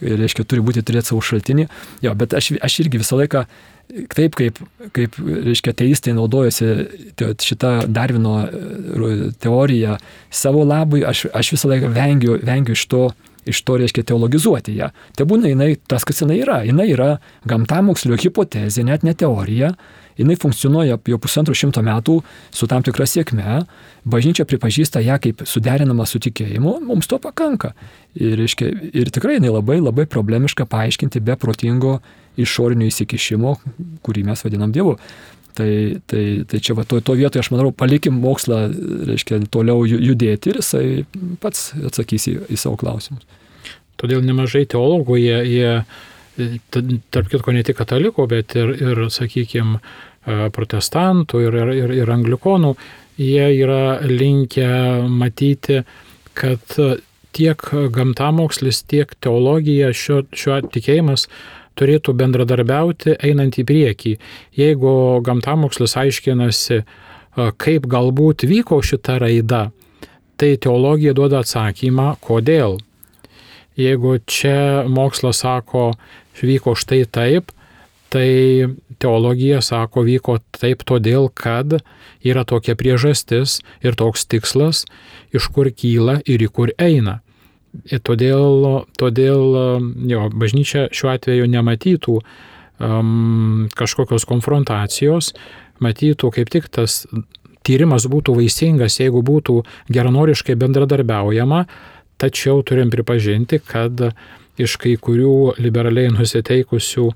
reiškia, 0.02 0.48
turi 0.50 0.64
būti 0.66 0.82
turėti 0.86 1.12
savo 1.12 1.22
šaltinį. 1.22 1.68
Jo, 2.02 2.16
bet 2.18 2.34
aš, 2.34 2.56
aš 2.66 2.80
irgi 2.82 3.02
visą 3.04 3.20
laiką, 3.20 3.44
taip 4.18 4.38
kaip, 4.40 4.58
kaip 4.98 5.20
reiškia, 5.22 5.76
teistai 5.78 6.16
naudojasi 6.18 6.72
šitą 7.46 7.76
Darvino 7.86 8.40
e, 8.48 9.30
teoriją 9.46 10.00
savo 10.34 10.66
labui, 10.66 11.06
aš, 11.06 11.28
aš 11.30 11.54
visą 11.54 11.70
laiką 11.76 11.94
vengiu, 11.94 12.40
vengiu 12.42 12.74
iš 12.74 12.88
to 12.90 13.06
iš 13.46 13.62
to 13.66 13.78
reiškia 13.82 14.04
teologizuoti 14.12 14.76
ją. 14.80 14.90
Te 15.18 15.26
būna 15.28 15.52
jinai 15.52 15.76
tas, 15.88 16.06
kas 16.08 16.24
jinai 16.24 16.40
yra. 16.42 16.62
Jinai 16.66 16.88
yra 16.94 17.10
gamtamokslio 17.48 18.18
hipotezė, 18.20 18.86
net 18.88 19.06
ne 19.06 19.14
teorija. 19.18 19.74
Jinai 20.16 20.38
funkcionuoja 20.40 20.98
jau 21.12 21.20
pusantro 21.20 21.54
šimto 21.58 21.82
metų 21.84 22.22
su 22.56 22.68
tam 22.72 22.84
tikra 22.88 23.08
sėkme. 23.10 23.62
Bažnyčia 24.08 24.46
pripažįsta 24.48 25.04
ją 25.04 25.18
kaip 25.22 25.44
suderinamą 25.50 26.08
su 26.08 26.22
tikėjimu, 26.24 26.78
mums 26.88 27.10
to 27.12 27.20
pakanka. 27.20 27.74
Ir, 28.16 28.38
reiškia, 28.40 28.72
ir 28.96 29.12
tikrai 29.12 29.40
jinai 29.40 29.52
labai 29.52 29.82
labai 29.82 30.08
problemiška 30.08 30.68
paaiškinti 30.72 31.20
be 31.20 31.36
protingo 31.40 32.00
išorinio 32.40 32.88
įsikišimo, 32.92 33.58
kurį 34.06 34.26
mes 34.30 34.46
vadinam 34.48 34.72
Dievu. 34.76 34.96
Tai, 35.56 35.72
tai, 36.12 36.44
tai 36.52 36.60
čia 36.60 36.74
va 36.76 36.84
to, 36.84 36.98
to 37.00 37.14
vietoje 37.16 37.40
aš 37.40 37.48
manau, 37.54 37.70
palikim 37.72 38.18
mokslą, 38.20 38.66
reiškia, 39.08 39.38
toliau 39.54 39.86
ju- 39.88 40.02
judėti 40.04 40.52
ir 40.52 40.60
jisai 40.60 40.88
pats 41.40 41.70
atsakys 41.80 42.28
į, 42.28 42.34
į 42.52 42.60
savo 42.60 42.76
klausimus. 42.82 43.24
Todėl 43.96 44.26
nemažai 44.28 44.66
teologų, 44.68 45.16
jie, 45.22 45.38
jie 45.48 46.60
tarp 47.16 47.32
kitko 47.32 47.56
ne 47.56 47.64
tik 47.64 47.80
katalikų, 47.80 48.28
bet 48.34 48.58
ir, 48.60 48.74
ir 48.76 49.06
sakykime, 49.16 49.80
protestantų 50.26 51.46
ir, 51.46 51.58
ir, 51.62 51.74
ir, 51.86 51.96
ir 52.02 52.12
anglikonų, 52.12 52.74
jie 53.22 53.48
yra 53.62 54.00
linkę 54.04 54.68
matyti, 55.08 55.84
kad 56.36 56.80
tiek 57.36 57.68
gamtamokslis, 57.96 58.82
tiek 58.90 59.12
teologija, 59.24 59.92
šio, 59.96 60.24
šiuo 60.36 60.62
tikėjimas 60.72 61.28
turėtų 61.80 62.16
bendradarbiauti 62.18 63.18
einant 63.24 63.58
į 63.60 63.66
priekį. 63.68 64.14
Jeigu 64.58 64.94
gamtamokslis 65.26 65.98
aiškinasi, 66.02 66.82
kaip 67.36 67.88
galbūt 67.92 68.48
vyko 68.48 68.80
šita 68.84 69.20
raida, 69.24 69.70
tai 70.40 70.56
teologija 70.62 71.16
duoda 71.16 71.44
atsakymą, 71.44 72.16
kodėl. 72.24 72.80
Jeigu 73.76 74.18
čia 74.24 74.86
mokslas 74.88 75.44
sako, 75.44 75.94
vyko 76.40 76.76
štai 76.80 77.04
taip, 77.12 77.52
tai 78.10 78.68
teologija 79.00 79.60
sako, 79.66 80.06
vyko 80.08 80.38
taip 80.56 80.86
todėl, 80.88 81.28
kad 81.28 81.82
yra 82.24 82.46
tokia 82.48 82.78
priežastis 82.80 83.60
ir 83.84 83.98
toks 84.00 84.24
tikslas, 84.32 84.86
iš 85.36 85.50
kur 85.52 85.68
kyla 85.68 86.22
ir 86.24 86.44
į 86.46 86.52
kur 86.56 86.72
eina. 86.80 87.20
Ir 87.92 88.02
todėl, 88.06 88.84
todėl 89.00 89.58
jo, 90.10 90.28
bažnyčia 90.34 90.88
šiuo 90.96 91.12
atveju 91.16 91.48
nematytų 91.52 92.20
um, 92.20 93.66
kažkokios 93.76 94.28
konfrontacijos, 94.30 95.34
matytų 95.84 96.32
kaip 96.38 96.52
tik 96.54 96.70
tas 96.74 97.04
tyrimas 97.66 98.06
būtų 98.12 98.38
vaisingas, 98.38 99.00
jeigu 99.02 99.24
būtų 99.26 99.60
geranoriškai 99.94 100.56
bendradarbiaujama, 100.62 101.66
tačiau 102.22 102.62
turim 102.64 102.94
pripažinti, 102.94 103.60
kad 103.66 104.12
iš 104.62 104.78
kai 104.80 104.96
kurių 105.02 105.58
liberaliai 105.60 106.14
nusiteikusių 106.16 107.10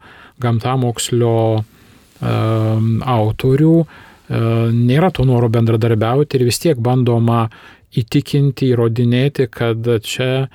gamtamokslio 0.44 1.36
um, 1.60 2.94
autorių 3.06 3.76
uh, 3.80 3.98
nėra 4.30 5.10
to 5.12 5.26
noro 5.26 5.50
bendradarbiauti 5.50 6.38
ir 6.38 6.46
vis 6.46 6.60
tiek 6.62 6.78
bandoma 6.78 7.50
įtikinti, 7.98 8.74
įrodinėti, 8.74 9.50
kad 9.52 9.88
čia 10.06 10.50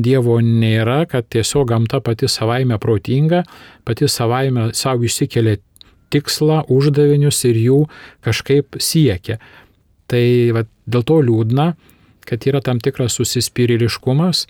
Dievo 0.00 0.38
nėra, 0.40 1.02
kad 1.10 1.26
tiesiog 1.34 1.66
gamta 1.72 1.98
pati 2.00 2.28
savaime 2.30 2.78
protinga, 2.80 3.42
pati 3.84 4.06
savaime 4.08 4.68
savo 4.72 5.04
išsikelia 5.04 5.58
tikslą, 6.14 6.62
uždavinius 6.70 7.42
ir 7.48 7.58
jų 7.58 7.78
kažkaip 8.24 8.78
siekia. 8.82 9.40
Tai 10.10 10.22
va, 10.54 10.64
dėl 10.86 11.04
to 11.06 11.18
liūdna, 11.26 11.66
kad 12.26 12.46
yra 12.46 12.62
tam 12.64 12.80
tikras 12.82 13.18
susispyriliškumas, 13.18 14.46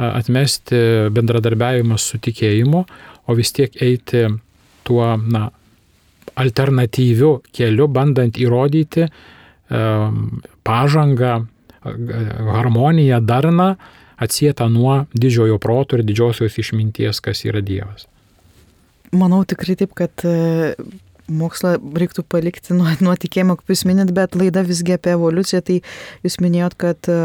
atmesti 0.00 0.82
bendradarbiavimą 1.14 1.98
su 2.00 2.18
tikėjimu, 2.22 2.84
o 3.26 3.38
vis 3.38 3.54
tiek 3.54 3.74
eiti 3.82 4.26
tuo, 4.86 5.06
na, 5.20 5.48
alternatyviu 6.40 7.36
keliu, 7.54 7.88
bandant 7.90 8.38
įrodyti 8.40 9.06
pažangą, 10.66 11.34
harmoniją, 11.84 13.20
darną, 13.24 13.74
atsietą 14.20 14.68
nuo 14.68 15.04
didžiojo 15.16 15.58
proto 15.58 15.96
ir 15.96 16.04
didžiosios 16.04 16.58
išminties, 16.60 17.22
kas 17.24 17.44
yra 17.48 17.62
Dievas. 17.64 18.06
Manau 19.16 19.42
tikrai 19.48 19.74
taip, 19.80 19.94
kad 19.98 20.22
e, 20.28 20.74
mokslą 21.30 21.78
reiktų 21.80 22.24
palikti 22.28 22.76
nuo, 22.76 22.92
nuo 23.02 23.16
tikėjimo, 23.18 23.56
kaip 23.58 23.72
jūs 23.72 23.86
minėt, 23.88 24.12
bet 24.14 24.36
laida 24.38 24.62
visgi 24.66 24.94
apie 24.98 25.14
evoliuciją, 25.16 25.62
tai 25.66 25.80
jūs 26.26 26.38
minėjot, 26.44 26.76
kad 26.78 27.10
e, 27.10 27.18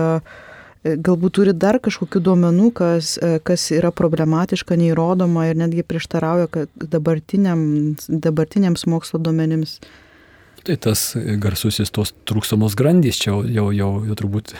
galbūt 0.85 1.35
turi 1.39 1.53
dar 1.57 1.79
kažkokių 1.83 2.21
duomenų, 2.29 2.71
kas, 2.79 3.15
e, 3.19 3.35
kas 3.45 3.67
yra 3.75 3.91
problematiška, 3.95 4.77
neįrodoma 4.79 5.49
ir 5.49 5.59
netgi 5.61 5.85
prieštarauja 5.85 6.65
dabartiniam, 6.95 7.61
dabartiniams 8.07 8.87
mokslo 8.89 9.21
duomenims. 9.21 9.79
Tai 10.65 10.75
tas 10.81 11.01
garsusis 11.41 11.91
tos 11.93 12.15
trūksamos 12.25 12.73
grandys 12.77 13.19
čia 13.21 13.31
jau, 13.31 13.41
jau, 13.45 13.65
jau, 13.75 13.89
jau 14.07 14.15
turbūt 14.17 14.55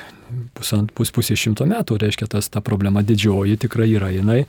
pusant 0.53 0.91
pus, 0.93 1.11
pusė 1.13 1.37
šimto 1.39 1.65
metų, 1.69 1.97
reiškia, 2.01 2.27
tas 2.29 2.49
ta 2.53 2.61
problema 2.65 3.01
didžioji 3.05 3.57
tikrai 3.65 3.87
yra. 3.95 4.11
Jinai, 4.13 4.43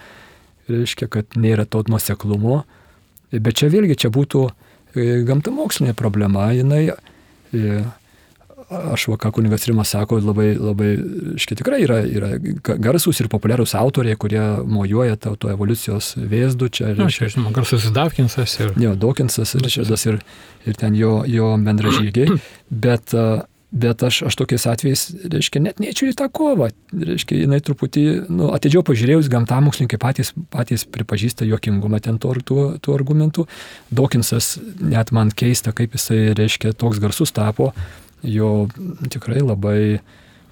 reiškia, 0.69 1.09
kad 1.13 1.39
nėra 1.39 1.65
to 1.69 1.83
nuoseklumo, 1.89 2.63
bet 3.33 3.61
čia 3.61 3.71
vėlgi 3.73 3.97
čia 4.05 4.11
būtų 4.13 4.43
e, 4.47 5.07
gamtamokslinė 5.29 5.97
problema, 5.97 6.51
jinai, 6.57 6.83
e, 6.93 7.81
aš 8.71 9.07
va, 9.13 9.17
ką 9.21 9.31
kunigas 9.37 9.67
Rimas 9.69 9.93
sako, 9.95 10.19
labai, 10.25 10.51
labai, 10.59 10.93
reiškia, 11.37 11.59
tikrai 11.61 11.81
yra, 11.85 12.01
yra 12.03 12.31
garsus 12.83 13.21
ir 13.23 13.31
populiarūs 13.33 13.77
autoriai, 13.79 14.19
kurie 14.19 14.43
mojuoja 14.67 15.19
to, 15.23 15.35
to 15.41 15.51
evoliucijos 15.55 16.15
vėzdų, 16.19 16.71
čia, 16.75 16.93
Na, 16.99 17.11
čia, 17.13 17.31
žinoma, 17.33 17.55
garsusis 17.57 17.95
Dawkinsas 17.95 18.59
ir... 18.61 18.73
Jo, 18.83 18.95
Dawkinsas 18.99 19.55
ir 19.55 19.67
Richardas 19.67 20.07
ir, 20.11 20.23
ir 20.67 20.79
ten 20.79 20.97
jo, 20.99 21.21
jo 21.31 21.53
bendražygiai. 21.63 22.41
Bet, 22.87 23.15
a, 23.15 23.45
Bet 23.77 24.01
aš, 24.07 24.21
aš 24.31 24.37
tokiais 24.39 24.63
atvejais, 24.71 25.01
reiškia, 25.27 25.61
net 25.61 25.81
neįčiau 25.83 26.13
į 26.13 26.15
tą 26.17 26.29
kovą. 26.33 26.69
Reiškia, 26.95 27.41
jinai 27.43 27.59
truputį, 27.67 28.05
nu, 28.31 28.53
atidžiau 28.55 28.85
pažiūrėjus, 28.87 29.27
gamtamokslininkai 29.33 29.99
patys, 30.01 30.31
patys 30.55 30.87
pripažįsta 30.87 31.45
juokingumą 31.49 31.99
ten 32.05 32.21
tų, 32.23 32.37
tų, 32.47 32.61
tų 32.81 32.95
argumentų. 32.95 33.45
Dawkinsas 33.91 34.55
net 34.79 35.11
man 35.13 35.35
keista, 35.35 35.75
kaip 35.77 35.99
jisai, 35.99 36.31
reiškia, 36.39 36.73
toks 36.79 37.03
garsus 37.03 37.35
tapo, 37.37 37.73
jo 38.23 38.69
tikrai 39.13 39.43
labai 39.43 39.81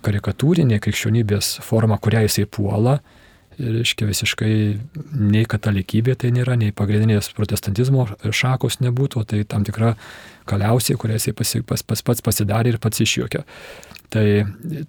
karikatūrinė 0.05 0.81
krikščionybės 0.85 1.59
forma, 1.65 1.99
kurią 2.03 2.25
jisai 2.27 2.45
puola, 2.51 2.99
reiškia 3.59 4.09
visiškai 4.09 4.53
nei 5.15 5.45
katalikybė 5.49 6.17
tai 6.19 6.33
nėra, 6.35 6.57
nei 6.59 6.75
pagrindinės 6.75 7.31
protestantizmo 7.37 8.07
šakos 8.25 8.81
nebūtų, 8.83 9.25
tai 9.31 9.43
tam 9.49 9.67
tikra 9.67 9.95
kaliausiai, 10.51 10.99
kurią 11.01 11.19
jisai 11.21 11.35
pasi, 11.39 11.63
pas, 11.67 11.85
pas, 11.87 12.03
pats 12.03 12.25
pasidarė 12.25 12.75
ir 12.75 12.81
pats 12.83 13.05
išjuokė. 13.05 13.45
Tai, 14.15 14.27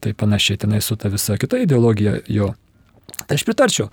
tai 0.04 0.14
panašiai 0.18 0.60
tenai 0.66 0.82
su 0.86 0.98
ta 1.00 1.10
visa 1.10 1.38
kita 1.42 1.62
ideologija 1.64 2.20
jo. 2.30 2.52
Tai 3.26 3.38
aš 3.38 3.46
pritarčiau. 3.48 3.88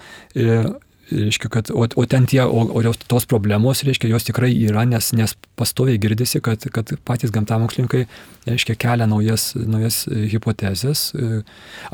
Reiškia, 1.13 1.49
kad, 1.53 1.71
o, 1.75 1.85
o 1.85 2.05
ten 2.09 2.27
tie, 2.29 2.41
o, 2.45 2.65
o 2.73 2.93
tos 3.09 3.27
problemos, 3.29 3.83
reiškia, 3.85 4.09
jos 4.13 4.25
tikrai 4.29 4.53
yra, 4.57 4.87
nes, 4.89 5.13
nes 5.17 5.35
pastoviai 5.63 6.01
girdisi, 6.03 6.43
kad, 6.45 6.67
kad 6.75 6.93
patys 7.07 7.33
gamtamokslininkai, 7.35 8.05
reiškia, 8.51 8.77
kelia 8.83 9.07
naujas, 9.11 9.53
naujas 9.57 10.03
hipotezės. 10.11 11.09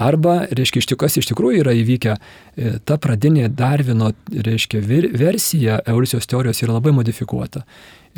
Arba, 0.01 0.41
reiškia, 0.49 0.83
iš 0.83 0.91
tikrųjų, 0.95 1.23
iš 1.23 1.31
tikrųjų 1.33 1.63
yra 1.63 1.77
įvykę, 1.77 2.19
ta 2.89 2.99
pradinė 2.99 3.47
Darvino, 3.55 4.11
reiškia, 4.33 4.83
versija 5.15 5.79
evoliucijos 5.85 6.29
teorijos 6.31 6.65
yra 6.65 6.81
labai 6.81 6.97
modifikuota. 6.97 7.67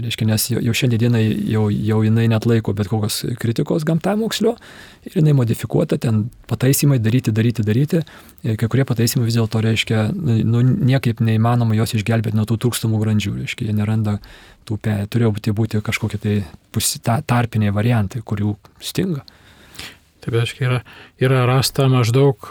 Reiškia, 0.00 0.26
nes 0.28 0.44
jau, 0.48 0.74
šiandienai 0.76 1.22
jau, 1.50 1.66
jau 1.68 1.98
jinai 2.04 2.26
net 2.30 2.46
laiko 2.48 2.72
bet 2.76 2.88
kokios 2.88 3.20
kritikos 3.40 3.84
gamtamokslio 3.88 4.54
ir 5.08 5.16
jinai 5.18 5.34
modifikuota, 5.36 5.98
ten 6.00 6.22
pataisimai 6.48 7.00
daryti, 7.02 7.34
daryti, 7.34 7.64
daryti. 7.66 8.00
Ir 8.46 8.56
kai 8.60 8.70
kurie 8.70 8.86
pataisimai 8.88 9.26
vis 9.28 9.36
dėlto 9.36 9.60
reiškia, 9.64 10.06
nu, 10.14 10.62
niekaip 10.62 11.20
neįmanoma 11.24 11.76
jos 11.76 11.96
išgelbėti 11.98 12.38
nuo 12.38 12.46
tų 12.48 12.60
trūkstamų 12.64 13.02
grandžių. 13.02 13.34
Reiškia, 13.42 13.68
jie 13.68 13.76
neranda 13.76 14.16
tų, 14.68 14.78
turėjo 15.12 15.34
būti, 15.36 15.54
būti 15.56 15.82
kažkokie 15.84 16.20
tai 16.22 16.34
pusi, 16.74 17.00
ta, 17.04 17.20
tarpiniai 17.22 17.74
variantai, 17.74 18.22
kurių 18.24 18.54
stinga. 18.82 19.24
Taip, 20.20 20.34
aiškiai, 20.36 20.66
yra, 20.68 20.80
yra 21.22 21.44
rasta 21.48 21.86
maždaug 21.88 22.50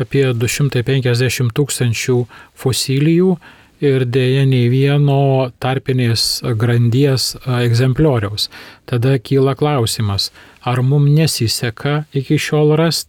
apie 0.00 0.26
250 0.36 1.54
tūkstančių 1.56 2.18
fosilijų 2.60 3.34
ir 3.80 4.04
dėja 4.04 4.44
nei 4.48 4.68
vieno 4.72 5.50
tarpinės 5.62 6.42
grandies 6.60 7.32
egzemplioriaus. 7.44 8.48
Tada 8.88 9.16
kyla 9.18 9.56
klausimas, 9.56 10.30
ar 10.60 10.82
mums 10.84 11.12
nesiseka 11.16 12.04
iki 12.16 12.38
šiol 12.40 12.76
rast, 12.80 13.08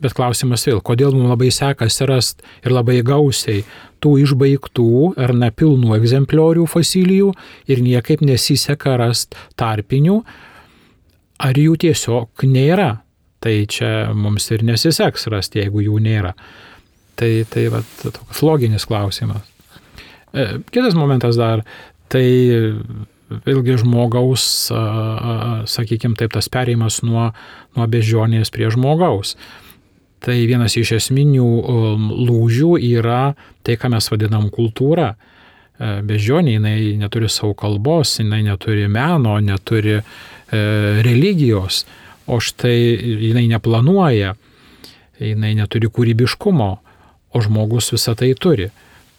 bet 0.00 0.16
klausimas 0.16 0.66
vėl, 0.68 0.82
kodėl 0.84 1.16
mums 1.16 1.32
labai 1.32 1.50
sekasi 1.54 2.08
rast 2.08 2.44
ir 2.64 2.74
labai 2.76 3.00
gausiai 3.06 3.64
tų 4.04 4.18
išbaigtų 4.24 5.14
ar 5.20 5.32
nepilnų 5.36 5.94
egzempliorių 5.98 6.66
fosilijų 6.70 7.32
ir 7.70 7.80
niekaip 7.84 8.24
nesiseka 8.24 8.98
rast 9.00 9.38
tarpinių, 9.60 10.20
ar 11.44 11.58
jų 11.58 11.78
tiesiog 11.86 12.44
nėra. 12.48 12.90
Tai 13.44 13.56
čia 13.68 13.88
mums 14.16 14.46
ir 14.54 14.62
nesiseks 14.64 15.26
rasti, 15.32 15.60
jeigu 15.60 15.82
jų 15.84 15.98
nėra. 16.04 16.32
Tai, 17.20 17.30
tai 17.50 17.66
va, 17.72 17.82
toks 18.00 18.40
loginis 18.42 18.86
klausimas. 18.88 19.44
E, 20.32 20.46
kitas 20.72 20.96
momentas 20.96 21.36
dar, 21.36 21.60
tai 22.10 22.24
vėlgi 23.44 23.76
žmogaus, 23.82 24.44
sakykime 25.70 26.16
taip, 26.18 26.32
tas 26.34 26.48
perėjimas 26.52 27.00
nuo, 27.06 27.30
nuo 27.76 27.86
bežionės 27.90 28.52
prie 28.54 28.70
žmogaus. 28.72 29.34
Tai 30.24 30.34
vienas 30.48 30.72
iš 30.80 30.94
esminių 30.96 31.46
lūžių 32.24 32.78
yra 32.96 33.34
tai, 33.64 33.76
ką 33.76 33.90
mes 33.92 34.08
vadinam 34.08 34.48
kultūra. 34.52 35.10
E, 35.12 35.98
bežionė, 36.06 36.54
jinai 36.56 36.78
neturi 37.00 37.28
savo 37.28 37.52
kalbos, 37.58 38.14
jinai 38.22 38.40
neturi 38.46 38.86
meno, 38.88 39.36
neturi 39.44 39.98
e, 39.98 40.02
religijos, 41.04 41.82
o 42.24 42.38
štai 42.40 42.78
jinai 43.26 43.44
neplanuoja, 43.50 44.32
jinai 45.20 45.52
neturi 45.58 45.92
kūrybiškumo, 45.92 46.70
o 47.34 47.44
žmogus 47.44 47.92
visą 47.92 48.16
tai 48.16 48.32
turi. 48.38 48.70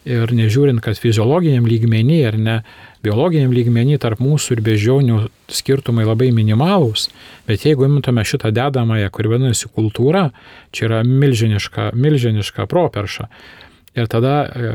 Ir 0.06 0.30
nežiūrint, 0.34 0.82
kad 0.82 0.98
fiziologiniam 0.98 1.66
lygmenį 1.66 2.18
ar 2.26 2.36
ne 2.38 2.56
biologiniam 3.06 3.54
lygmenį 3.54 4.00
tarp 4.02 4.20
mūsų 4.22 4.56
ir 4.56 4.62
bežionių 4.66 5.20
skirtumai 5.52 6.04
labai 6.06 6.32
minimalūs, 6.34 7.08
bet 7.46 7.64
jeigu 7.66 7.86
imtume 7.86 8.24
šitą 8.26 8.50
dedamąją, 8.54 9.08
kuri 9.14 9.32
vadinasi 9.36 9.70
kultūra, 9.72 10.28
čia 10.74 10.88
yra 10.90 11.00
milžiniška, 11.06 11.92
milžiniška 11.94 12.66
properša. 12.70 13.28
Ir 13.96 14.10
tada 14.12 14.36
e, 14.44 14.72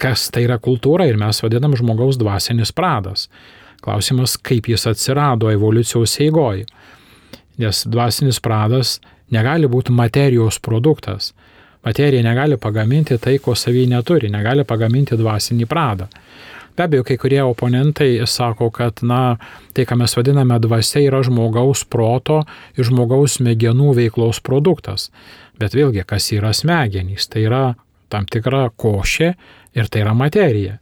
kas 0.00 0.28
tai 0.34 0.44
yra 0.46 0.58
kultūra 0.62 1.06
ir 1.08 1.18
mes 1.20 1.40
vadinam 1.42 1.74
žmogaus 1.78 2.18
dvasinis 2.20 2.72
pradas. 2.74 3.28
Klausimas, 3.84 4.36
kaip 4.40 4.68
jis 4.70 4.86
atsirado 4.88 5.50
evoliucijos 5.52 6.16
eigoje. 6.24 6.66
Nes 7.60 7.84
dvasinis 7.86 8.40
pradas 8.42 8.98
negali 9.34 9.68
būti 9.70 9.94
materijos 9.94 10.58
produktas. 10.62 11.32
Materija 11.84 12.24
negali 12.24 12.56
pagaminti 12.56 13.18
tai, 13.20 13.36
ko 13.44 13.54
savy 13.54 13.84
neturi, 13.90 14.30
negali 14.32 14.64
pagaminti 14.64 15.18
dvasinį 15.20 15.68
pradą. 15.68 16.08
Be 16.74 16.82
abejo, 16.88 17.04
kai 17.06 17.16
kurie 17.22 17.42
oponentai 17.46 18.24
sako, 18.26 18.70
kad, 18.74 18.98
na, 19.06 19.36
tai, 19.76 19.84
ką 19.86 19.98
mes 20.00 20.16
vadiname 20.18 20.58
dvasia, 20.58 21.04
yra 21.06 21.20
žmogaus 21.22 21.84
proto 21.86 22.40
ir 22.74 22.88
žmogaus 22.88 23.38
smegenų 23.38 23.92
veiklos 24.00 24.42
produktas. 24.42 25.10
Bet 25.60 25.76
vėlgi, 25.78 26.02
kas 26.02 26.32
yra 26.34 26.50
smegenys? 26.50 27.28
Tai 27.30 27.44
yra 27.46 27.64
tam 28.10 28.26
tikra 28.26 28.66
košė 28.74 29.34
ir 29.78 29.90
tai 29.90 30.02
yra 30.02 30.16
materija. 30.18 30.80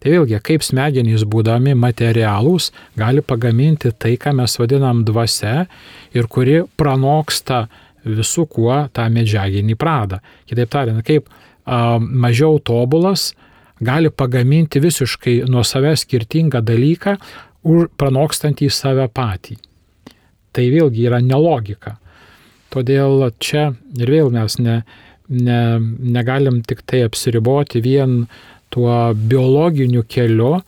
Tai 0.00 0.12
vėlgi, 0.14 0.38
kaip 0.44 0.64
smegenys 0.64 1.26
būdami 1.28 1.74
materialūs 1.76 2.70
gali 3.00 3.24
pagaminti 3.24 3.92
tai, 3.92 4.14
ką 4.20 4.32
mes 4.36 4.60
vadinam 4.60 5.02
dvasia 5.08 5.66
ir 6.16 6.28
kuri 6.28 6.62
pranoksta 6.76 7.66
visų 8.04 8.46
kuo 8.48 8.76
tą 8.96 9.08
medžiaginį 9.12 9.76
pradą. 9.76 10.22
Kitaip 10.48 10.72
tariant, 10.72 11.04
kaip 11.04 11.28
a, 11.28 11.98
mažiau 12.00 12.56
tobulas 12.64 13.32
gali 13.80 14.10
pagaminti 14.10 14.80
visiškai 14.80 15.40
nuo 15.48 15.64
savęs 15.64 16.04
skirtingą 16.04 16.62
dalyką, 16.64 17.16
pranokstantį 18.00 18.70
save 18.72 19.08
patį. 19.12 19.58
Tai 20.52 20.64
vėlgi 20.72 21.06
yra 21.08 21.20
nelogika. 21.22 21.96
Todėl 22.70 23.30
čia 23.42 23.70
ir 23.98 24.10
vėl 24.10 24.30
mes 24.34 24.56
ne, 24.62 24.80
ne, 25.28 25.60
negalim 25.80 26.62
tik 26.62 26.82
tai 26.86 27.04
apsiriboti 27.06 27.82
vien 27.82 28.24
tuo 28.70 29.12
biologiniu 29.14 30.04
keliu, 30.06 30.60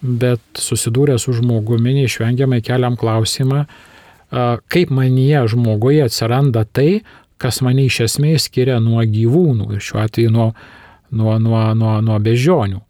bet 0.00 0.60
susidūrę 0.60 1.16
su 1.18 1.32
žmogumi 1.36 1.94
neišvengiamai 1.96 2.60
keliam 2.64 2.98
klausimą, 3.00 3.64
kaip 4.68 4.90
manyje 4.92 5.46
žmoguje 5.54 6.04
atsiranda 6.04 6.66
tai, 6.68 7.00
kas 7.40 7.62
mane 7.64 7.86
iš 7.86 8.02
esmės 8.06 8.48
skiria 8.48 8.78
nuo 8.82 9.02
gyvūnų 9.04 9.70
ir 9.76 9.84
šiuo 9.84 10.02
atveju 10.04 10.32
nuo, 10.34 10.50
nuo, 11.10 11.36
nuo, 11.42 11.62
nuo, 11.74 11.98
nuo 12.04 12.18
bežionių. 12.22 12.80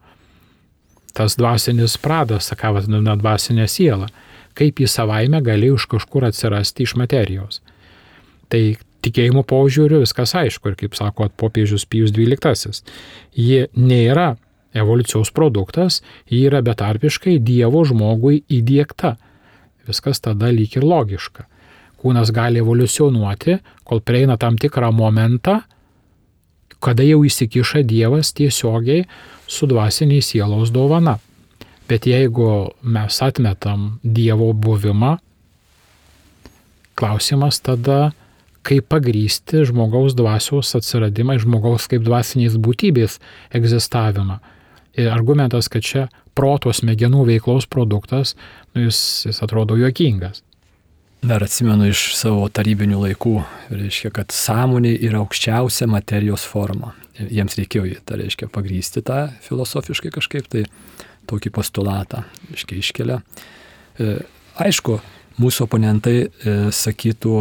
Tas 1.16 1.38
dvasinis 1.38 1.96
pradas, 2.00 2.50
ką 2.52 2.74
vadiname 2.76 3.16
dvasinė 3.20 3.66
siela, 3.72 4.08
kaip 4.56 4.80
jis 4.80 4.98
savaime 4.98 5.40
galėjo 5.44 5.78
iš 5.80 5.86
kažkur 5.96 6.28
atsirasti 6.28 6.84
iš 6.84 6.96
materijos. 7.00 7.62
Tai 8.52 8.62
tikėjimo 9.04 9.44
požiūriu 9.48 10.02
viskas 10.02 10.34
aišku 10.36 10.72
ir 10.72 10.80
kaip 10.80 10.96
sako 10.98 11.30
popiežius 11.40 11.86
Pijus 11.88 12.12
XII, 12.12 12.82
ji 13.32 13.66
nėra 13.76 14.34
evoliucijos 14.76 15.32
produktas, 15.32 16.02
ji 16.28 16.44
yra 16.50 16.60
betarpiškai 16.64 17.38
Dievo 17.40 17.84
žmogui 17.88 18.42
įdėkta 18.52 19.16
viskas 19.86 20.20
tada 20.20 20.50
lyg 20.52 20.76
ir 20.76 20.86
logiška. 20.86 21.46
Kūnas 22.02 22.32
gali 22.34 22.60
evoliucionuoti, 22.60 23.58
kol 23.86 24.02
prieina 24.04 24.36
tam 24.38 24.58
tikrą 24.60 24.92
momentą, 24.94 25.60
kada 26.80 27.04
jau 27.06 27.22
įsikiša 27.26 27.82
Dievas 27.86 28.32
tiesiogiai 28.36 29.06
su 29.46 29.68
dvasiniai 29.70 30.22
sielos 30.22 30.72
dovana. 30.74 31.18
Bet 31.88 32.06
jeigu 32.06 32.72
mes 32.82 33.22
atmetam 33.22 33.98
Dievo 34.02 34.50
buvimą, 34.52 35.16
klausimas 36.98 37.60
tada, 37.62 38.10
kaip 38.66 38.88
pagrysti 38.90 39.62
žmogaus 39.68 40.16
dvasios 40.18 40.72
atsiradimą, 40.78 41.38
žmogaus 41.42 41.86
kaip 41.90 42.02
dvasinės 42.06 42.56
būtybės 42.58 43.20
egzistavimą. 43.54 44.40
Ir 44.96 45.12
argumentas, 45.12 45.68
kad 45.70 45.84
čia 45.86 46.06
proto 46.36 46.72
smegenų 46.74 47.26
veiklos 47.30 47.68
produktas, 47.70 48.34
nu, 48.74 48.88
jis, 48.88 48.98
jis 49.28 49.42
atrodo 49.44 49.76
juokingas. 49.78 50.42
Dar 51.26 51.42
atsimenu 51.42 51.88
iš 51.90 52.12
savo 52.14 52.44
tarybinių 52.54 53.00
laikų, 53.00 53.32
reiškia, 53.74 54.12
kad 54.14 54.30
sąmonė 54.30 54.92
yra 55.08 55.18
aukščiausia 55.24 55.88
materijos 55.90 56.44
forma. 56.46 56.92
Jiems 57.18 57.56
reikėjo, 57.58 57.96
tai 58.06 58.20
reiškia, 58.20 58.46
pagrysti 58.54 59.02
tą 59.02 59.24
filosofiškai 59.42 60.12
kažkaip, 60.14 60.46
tai 60.52 60.62
tokį 61.26 61.50
postulatą, 61.56 62.22
reiškia, 62.52 62.78
iškelia. 62.78 63.18
E, 63.98 64.12
aišku, 64.68 65.00
mūsų 65.40 65.66
oponentai 65.66 66.16
e, 66.26 66.54
sakytų, 66.72 67.34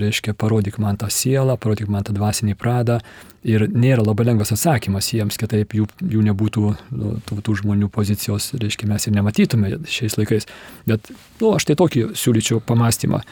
reiškia, 0.00 0.34
parodyk 0.38 0.78
man 0.82 0.98
tą 1.00 1.10
sielą, 1.12 1.58
parodyk 1.60 1.90
man 1.92 2.06
tą 2.06 2.14
dvasinį 2.16 2.56
pradą. 2.58 3.00
Ir 3.42 3.64
nėra 3.66 4.04
labai 4.06 4.28
lengvas 4.28 4.54
atsakymas 4.54 5.08
jiems, 5.10 5.36
kitaip 5.40 5.74
jų, 5.74 5.88
jų 6.14 6.20
nebūtų 6.28 6.66
nu, 6.94 7.14
tų, 7.26 7.40
tų 7.42 7.56
žmonių 7.62 7.88
pozicijos, 7.92 8.52
reiškia, 8.54 8.86
mes 8.90 9.08
ir 9.08 9.16
nematytume 9.16 9.72
šiais 9.90 10.14
laikais. 10.20 10.46
Bet, 10.86 11.10
nu, 11.40 11.50
aš 11.56 11.66
tai 11.66 11.76
tokį 11.80 12.12
siūlyčiau 12.18 12.62
pamastymą. 12.66 13.22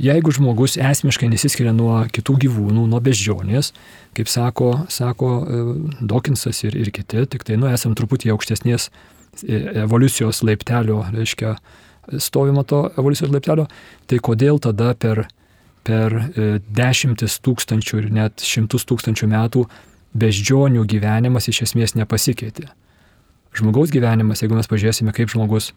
Jeigu 0.00 0.32
žmogus 0.34 0.74
esmiškai 0.76 1.28
nesiskiria 1.30 1.70
nuo 1.72 2.00
kitų 2.12 2.34
gyvūnų, 2.44 2.84
nuo 2.90 2.98
beždžionės, 3.02 3.70
kaip 4.18 4.30
sako, 4.30 4.72
sako 4.90 5.30
e, 5.40 5.62
Dokinsas 6.02 6.64
ir, 6.66 6.74
ir 6.82 6.90
kiti, 6.94 7.22
tik 7.30 7.46
tai, 7.46 7.56
nu, 7.60 7.70
esam 7.70 7.94
truputį 7.94 8.32
aukštesnės 8.34 8.88
e, 8.90 9.60
evoliucijos 9.84 10.42
laiptelio, 10.46 11.04
reiškia, 11.14 11.54
stovimo 12.18 12.64
to 12.68 12.84
evoliucijos 12.98 13.32
laiptelio, 13.32 13.66
tai 14.10 14.20
kodėl 14.22 14.60
tada 14.62 14.92
per, 14.98 15.24
per 15.86 16.14
e, 16.14 16.46
dešimtis 16.74 17.40
tūkstančių 17.44 18.00
ir 18.02 18.12
net 18.14 18.44
šimtus 18.44 18.86
tūkstančių 18.88 19.30
metų 19.32 19.64
beždžionių 20.14 20.84
gyvenimas 20.90 21.48
iš 21.50 21.64
esmės 21.68 21.96
nepasikeitė. 21.98 22.68
Žmogaus 23.54 23.92
gyvenimas, 23.94 24.42
jeigu 24.42 24.56
mes 24.58 24.70
pažiūrėsime, 24.70 25.14
kaip 25.14 25.30
žmogus 25.30 25.72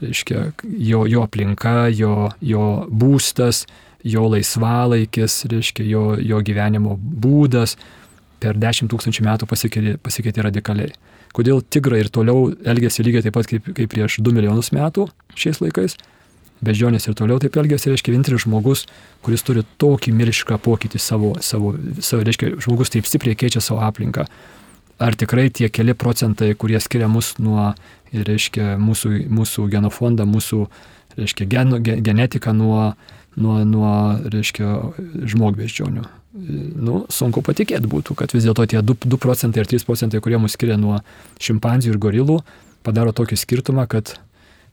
reiškia, 0.00 0.52
jo, 0.62 1.04
jo 1.08 1.24
aplinka, 1.26 1.88
jo, 1.92 2.30
jo 2.40 2.66
būstas, 2.88 3.66
jo 4.04 4.26
laisvalaikis, 4.32 5.44
reiškia, 5.52 5.86
jo, 5.86 6.04
jo 6.20 6.40
gyvenimo 6.44 6.96
būdas 6.98 7.76
per 8.42 8.58
10 8.58 8.90
tūkstančių 8.90 9.26
metų 9.28 9.48
pasikeitė, 9.50 9.96
pasikeitė 10.02 10.46
radikaliai. 10.48 10.94
Kodėl 11.32 11.62
tigrai 11.64 12.02
ir 12.02 12.10
toliau 12.12 12.50
elgėsi 12.68 13.04
lygiai 13.06 13.24
taip 13.24 13.36
pat 13.38 13.48
kaip, 13.48 13.68
kaip 13.76 13.92
prieš 13.92 14.18
2 14.20 14.34
milijonus 14.36 14.68
metų 14.76 15.06
šiais 15.38 15.62
laikais, 15.62 15.96
bežionės 16.62 17.08
ir 17.08 17.16
toliau 17.18 17.40
taip 17.42 17.56
elgėsi, 17.58 17.90
reiškia, 17.90 18.12
vienintelis 18.14 18.44
žmogus, 18.44 18.84
kuris 19.24 19.44
turi 19.46 19.64
tokį 19.82 20.14
mirišką 20.18 20.58
pokytį 20.62 21.00
savo, 21.02 21.34
savo, 21.42 21.74
savo, 22.00 22.22
reiškia, 22.28 22.54
žmogus 22.62 22.92
taip 22.94 23.08
stipriai 23.08 23.38
keičia 23.38 23.64
savo 23.64 23.82
aplinką. 23.86 24.26
Ar 25.02 25.16
tikrai 25.18 25.48
tie 25.50 25.70
keli 25.72 25.96
procentai, 25.98 26.52
kurie 26.54 26.78
skiria 26.82 27.08
mus 27.10 27.34
nuo 27.42 27.72
reiškia 28.12 28.76
mūsų, 28.78 29.14
mūsų 29.32 29.66
genofondą, 29.72 30.28
mūsų 30.28 30.66
reiškia, 31.18 31.48
gen, 31.50 31.78
genetiką 31.82 32.54
nuo, 32.54 32.92
nuo, 33.40 33.62
nuo 33.66 33.94
reiškia, 34.30 34.76
žmogbeždžionių. 35.32 36.04
Nu, 36.32 37.02
sunku 37.12 37.42
patikėti 37.44 37.88
būtų, 37.92 38.16
kad 38.16 38.32
vis 38.32 38.46
dėlto 38.46 38.64
tie 38.64 38.80
2, 38.80 39.04
2 39.04 39.20
procentai 39.20 39.60
ir 39.60 39.68
3 39.68 39.84
procentai, 39.84 40.20
kurie 40.24 40.38
mus 40.40 40.56
skiria 40.56 40.78
nuo 40.80 41.02
šimpanzių 41.44 41.92
ir 41.92 41.98
gorilų, 42.00 42.38
padaro 42.86 43.12
tokį 43.12 43.36
skirtumą, 43.36 43.84
kad 43.90 44.14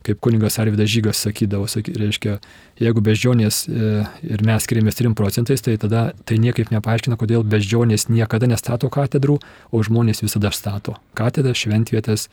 kaip 0.07 0.21
kuningas 0.23 0.55
Arvidas 0.63 0.87
Žygas 0.87 1.19
sakydavo, 1.25 1.67
saky, 1.67 1.91
reiškia, 1.99 2.37
jeigu 2.79 3.03
beždžionės 3.03 3.65
e, 3.67 3.89
ir 4.31 4.43
mes 4.47 4.63
skiriamės 4.63 4.95
3 5.01 5.11
procentais, 5.19 5.59
tai 5.65 5.75
tada 5.81 6.05
tai 6.23 6.37
niekaip 6.39 6.71
nepaaiškina, 6.71 7.19
kodėl 7.19 7.43
beždžionės 7.43 8.07
niekada 8.07 8.47
nestato 8.47 8.87
katedrų, 8.87 9.35
o 9.75 9.83
žmonės 9.83 10.23
visada 10.23 10.53
stato 10.55 10.95
katedras, 11.19 11.59
šventvietės, 11.59 12.29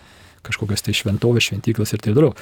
kažkokias 0.46 0.86
tai 0.86 0.94
šventovės, 0.94 1.50
šventyklas 1.50 1.96
ir 1.96 2.06
taip 2.06 2.14
toliau. 2.14 2.36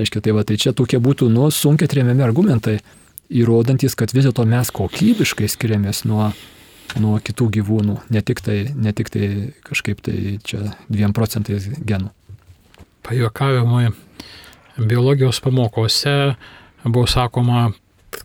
Aiškiai, 0.00 0.24
tai 0.24 0.32
va, 0.32 0.48
tai 0.48 0.56
čia 0.56 0.72
tokie 0.72 0.96
būtų, 0.96 1.28
nu, 1.28 1.50
sunkiai 1.52 1.92
tremiami 1.92 2.24
argumentai, 2.24 2.78
įrodantis, 3.32 3.96
kad 3.98 4.12
vis 4.14 4.26
dėlto 4.28 4.44
mes 4.48 4.70
kokybiškai 4.74 5.48
skiriamės 5.50 6.04
nuo, 6.08 6.30
nuo 7.00 7.18
kitų 7.24 7.48
gyvūnų, 7.58 7.98
ne 8.12 8.22
tik 8.24 8.42
tai, 8.44 8.58
ne 8.74 8.92
tik 8.96 9.12
tai 9.12 9.28
kažkaip 9.66 10.02
tai 10.04 10.38
čia 10.46 10.64
dviem 10.88 11.14
procentais 11.16 11.68
genų. 11.80 12.12
Pajokavimui 13.02 13.90
biologijos 14.78 15.40
pamokose 15.42 16.34
buvo 16.84 17.08
sakoma, 17.10 17.70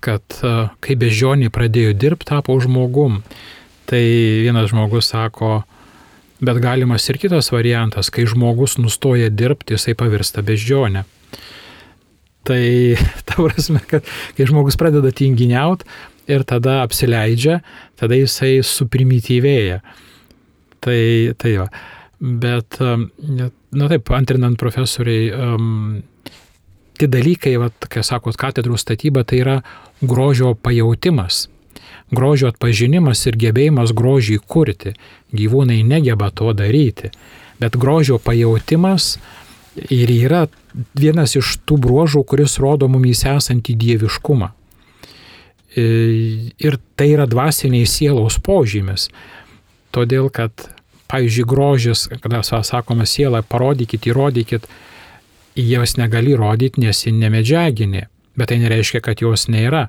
kad 0.03 0.23
e, 0.43 0.53
kai 0.83 0.97
bežionį 0.99 1.49
pradėjo 1.53 1.95
dirbti, 1.97 2.29
tapo 2.29 2.57
žmogum. 2.61 3.21
Tai 3.87 4.03
vienas 4.43 4.67
žmogus 4.73 5.07
sako, 5.13 5.61
Bet 6.37 6.59
galimas 6.61 7.07
ir 7.09 7.17
kitas 7.17 7.49
variantas, 7.49 8.11
kai 8.13 8.27
žmogus 8.29 8.75
nustoja 8.77 9.31
dirbti, 9.33 9.73
jisai 9.73 9.95
pavirsta 9.97 10.43
beždžionę. 10.45 11.01
Tai 12.47 12.63
ta 13.27 13.39
prasme, 13.41 13.81
kad 13.89 14.07
kai 14.37 14.47
žmogus 14.47 14.79
pradeda 14.79 15.11
tinginiauti 15.15 15.87
ir 16.31 16.43
tada 16.47 16.81
apsileidžia, 16.83 17.61
tada 17.99 18.17
jisai 18.19 18.59
suprimityvėja. 18.65 19.81
Tai, 20.83 21.01
tai 21.39 21.53
jo. 21.53 21.67
Bet, 22.17 22.79
um, 22.83 23.07
na 23.71 23.89
taip, 23.91 24.09
antrinant 24.15 24.57
profesoriai, 24.59 25.29
um, 25.31 25.99
tie 26.97 27.09
dalykai, 27.11 27.53
va, 27.61 27.69
kai 27.87 28.03
sakot, 28.05 28.35
katedrų 28.39 28.79
statyba, 28.79 29.23
tai 29.27 29.43
yra 29.43 29.59
grožio 30.01 30.55
pajautimas 30.55 31.45
grožio 32.11 32.51
atpažinimas 32.51 33.25
ir 33.27 33.37
gebėjimas 33.39 33.93
grožį 33.95 34.39
kurti. 34.47 34.93
Gyvūnai 35.35 35.81
negeba 35.87 36.29
to 36.31 36.53
daryti. 36.55 37.11
Bet 37.59 37.77
grožio 37.79 38.19
pajautimas 38.21 39.17
ir 39.89 40.11
yra 40.13 40.47
vienas 40.97 41.35
iš 41.37 41.57
tų 41.67 41.79
bruožų, 41.83 42.23
kuris 42.27 42.57
rodo 42.61 42.89
mums 42.91 43.23
esantį 43.25 43.75
dieviškumą. 43.83 44.51
E, 45.77 45.83
ir 46.57 46.79
tai 46.97 47.11
yra 47.13 47.27
dvasiniai 47.29 47.87
sielos 47.89 48.39
požymis. 48.43 49.09
Todėl, 49.93 50.29
kad, 50.33 50.51
pavyzdžiui, 51.11 51.47
grožis, 51.47 52.07
kada 52.23 52.43
sakoma 52.43 53.05
siela, 53.05 53.43
parodykit, 53.43 54.09
įrodykit, 54.09 54.67
jos 55.57 55.97
negali 55.97 56.35
rodyti, 56.37 56.81
nes 56.81 57.05
ji 57.05 57.13
nemedžiaginė. 57.17 58.07
Bet 58.37 58.51
tai 58.51 58.59
nereiškia, 58.61 59.01
kad 59.01 59.21
jos 59.21 59.47
nėra. 59.49 59.87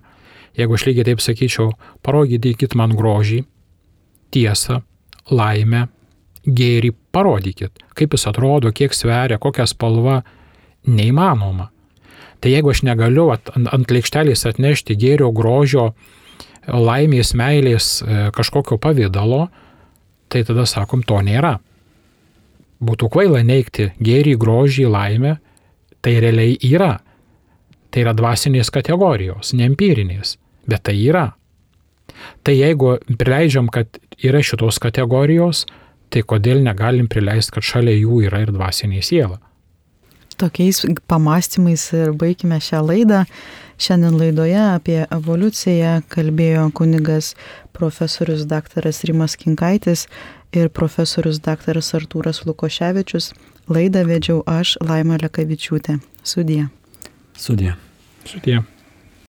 Jeigu 0.56 0.74
aš 0.74 0.86
lygiai 0.88 1.10
taip 1.10 1.20
sakyčiau, 1.22 1.72
parodykit 2.02 2.74
man 2.78 2.94
grožį, 2.96 3.42
tiesą, 4.32 4.80
laimę, 5.30 5.86
gėrį, 6.48 6.94
parodykit, 7.12 7.84
kaip 7.96 8.16
jis 8.16 8.26
atrodo, 8.30 8.72
kiek 8.72 8.94
sveria, 8.96 9.38
kokia 9.40 9.66
spalva, 9.68 10.22
neįmanoma. 10.88 11.68
Tai 12.38 12.52
jeigu 12.52 12.70
aš 12.70 12.84
negaliu 12.86 13.30
ant, 13.34 13.50
ant 13.54 13.92
lėkštelės 13.92 14.46
atnešti 14.48 14.96
gėrio, 14.98 15.30
grožio, 15.34 15.90
laimės, 16.68 17.32
meilės 17.38 17.98
e, 18.02 18.28
kažkokio 18.34 18.78
pavydalo, 18.82 19.48
tai 20.28 20.44
tada 20.46 20.66
sakom, 20.68 21.02
to 21.02 21.18
nėra. 21.24 21.56
Būtų 22.84 23.08
kvaila 23.10 23.42
neikti 23.42 23.90
gėrį, 23.98 24.36
grožį, 24.38 24.86
laimę, 24.92 25.38
tai 26.04 26.18
realiai 26.22 26.54
yra. 26.62 26.98
Tai 27.90 28.04
yra 28.04 28.14
dvasinės 28.14 28.70
kategorijos, 28.70 29.54
ne 29.56 29.66
empirinės, 29.66 30.36
bet 30.68 30.84
tai 30.86 30.94
yra. 31.00 31.32
Tai 32.46 32.54
jeigu 32.54 32.98
prileidžiam, 33.18 33.66
kad 33.72 33.98
yra 34.22 34.42
šitos 34.44 34.78
kategorijos, 34.82 35.64
tai 36.12 36.22
kodėl 36.22 36.62
negalim 36.64 37.08
prileisti, 37.10 37.56
kad 37.56 37.66
šalia 37.66 37.96
jų 37.96 38.22
yra 38.28 38.44
ir 38.44 38.52
dvasinė 38.54 39.02
siela? 39.04 39.40
Tokiais 40.38 40.84
pamastymais 41.10 41.88
ir 41.92 42.12
baigime 42.14 42.60
šią 42.62 42.84
laidą. 42.86 43.24
Šiandien 43.78 44.14
laidoje 44.18 44.60
apie 44.60 45.00
evoliuciją 45.14 45.98
kalbėjo 46.10 46.68
kunigas 46.74 47.32
profesorius 47.74 48.46
dr. 48.46 48.86
Rimas 49.10 49.34
Kinkaitis 49.38 50.06
ir 50.54 50.70
profesorius 50.70 51.42
dr. 51.42 51.82
Artūras 51.82 52.44
Lukoševičius. 52.46 53.32
Laidą 53.68 54.06
vedžiau 54.08 54.42
aš, 54.46 54.78
Laima 54.80 55.18
Lekavičiūtė. 55.20 55.98
Sudie. 56.22 56.68
Sudie. 57.36 57.74
Sudie. 58.24 58.62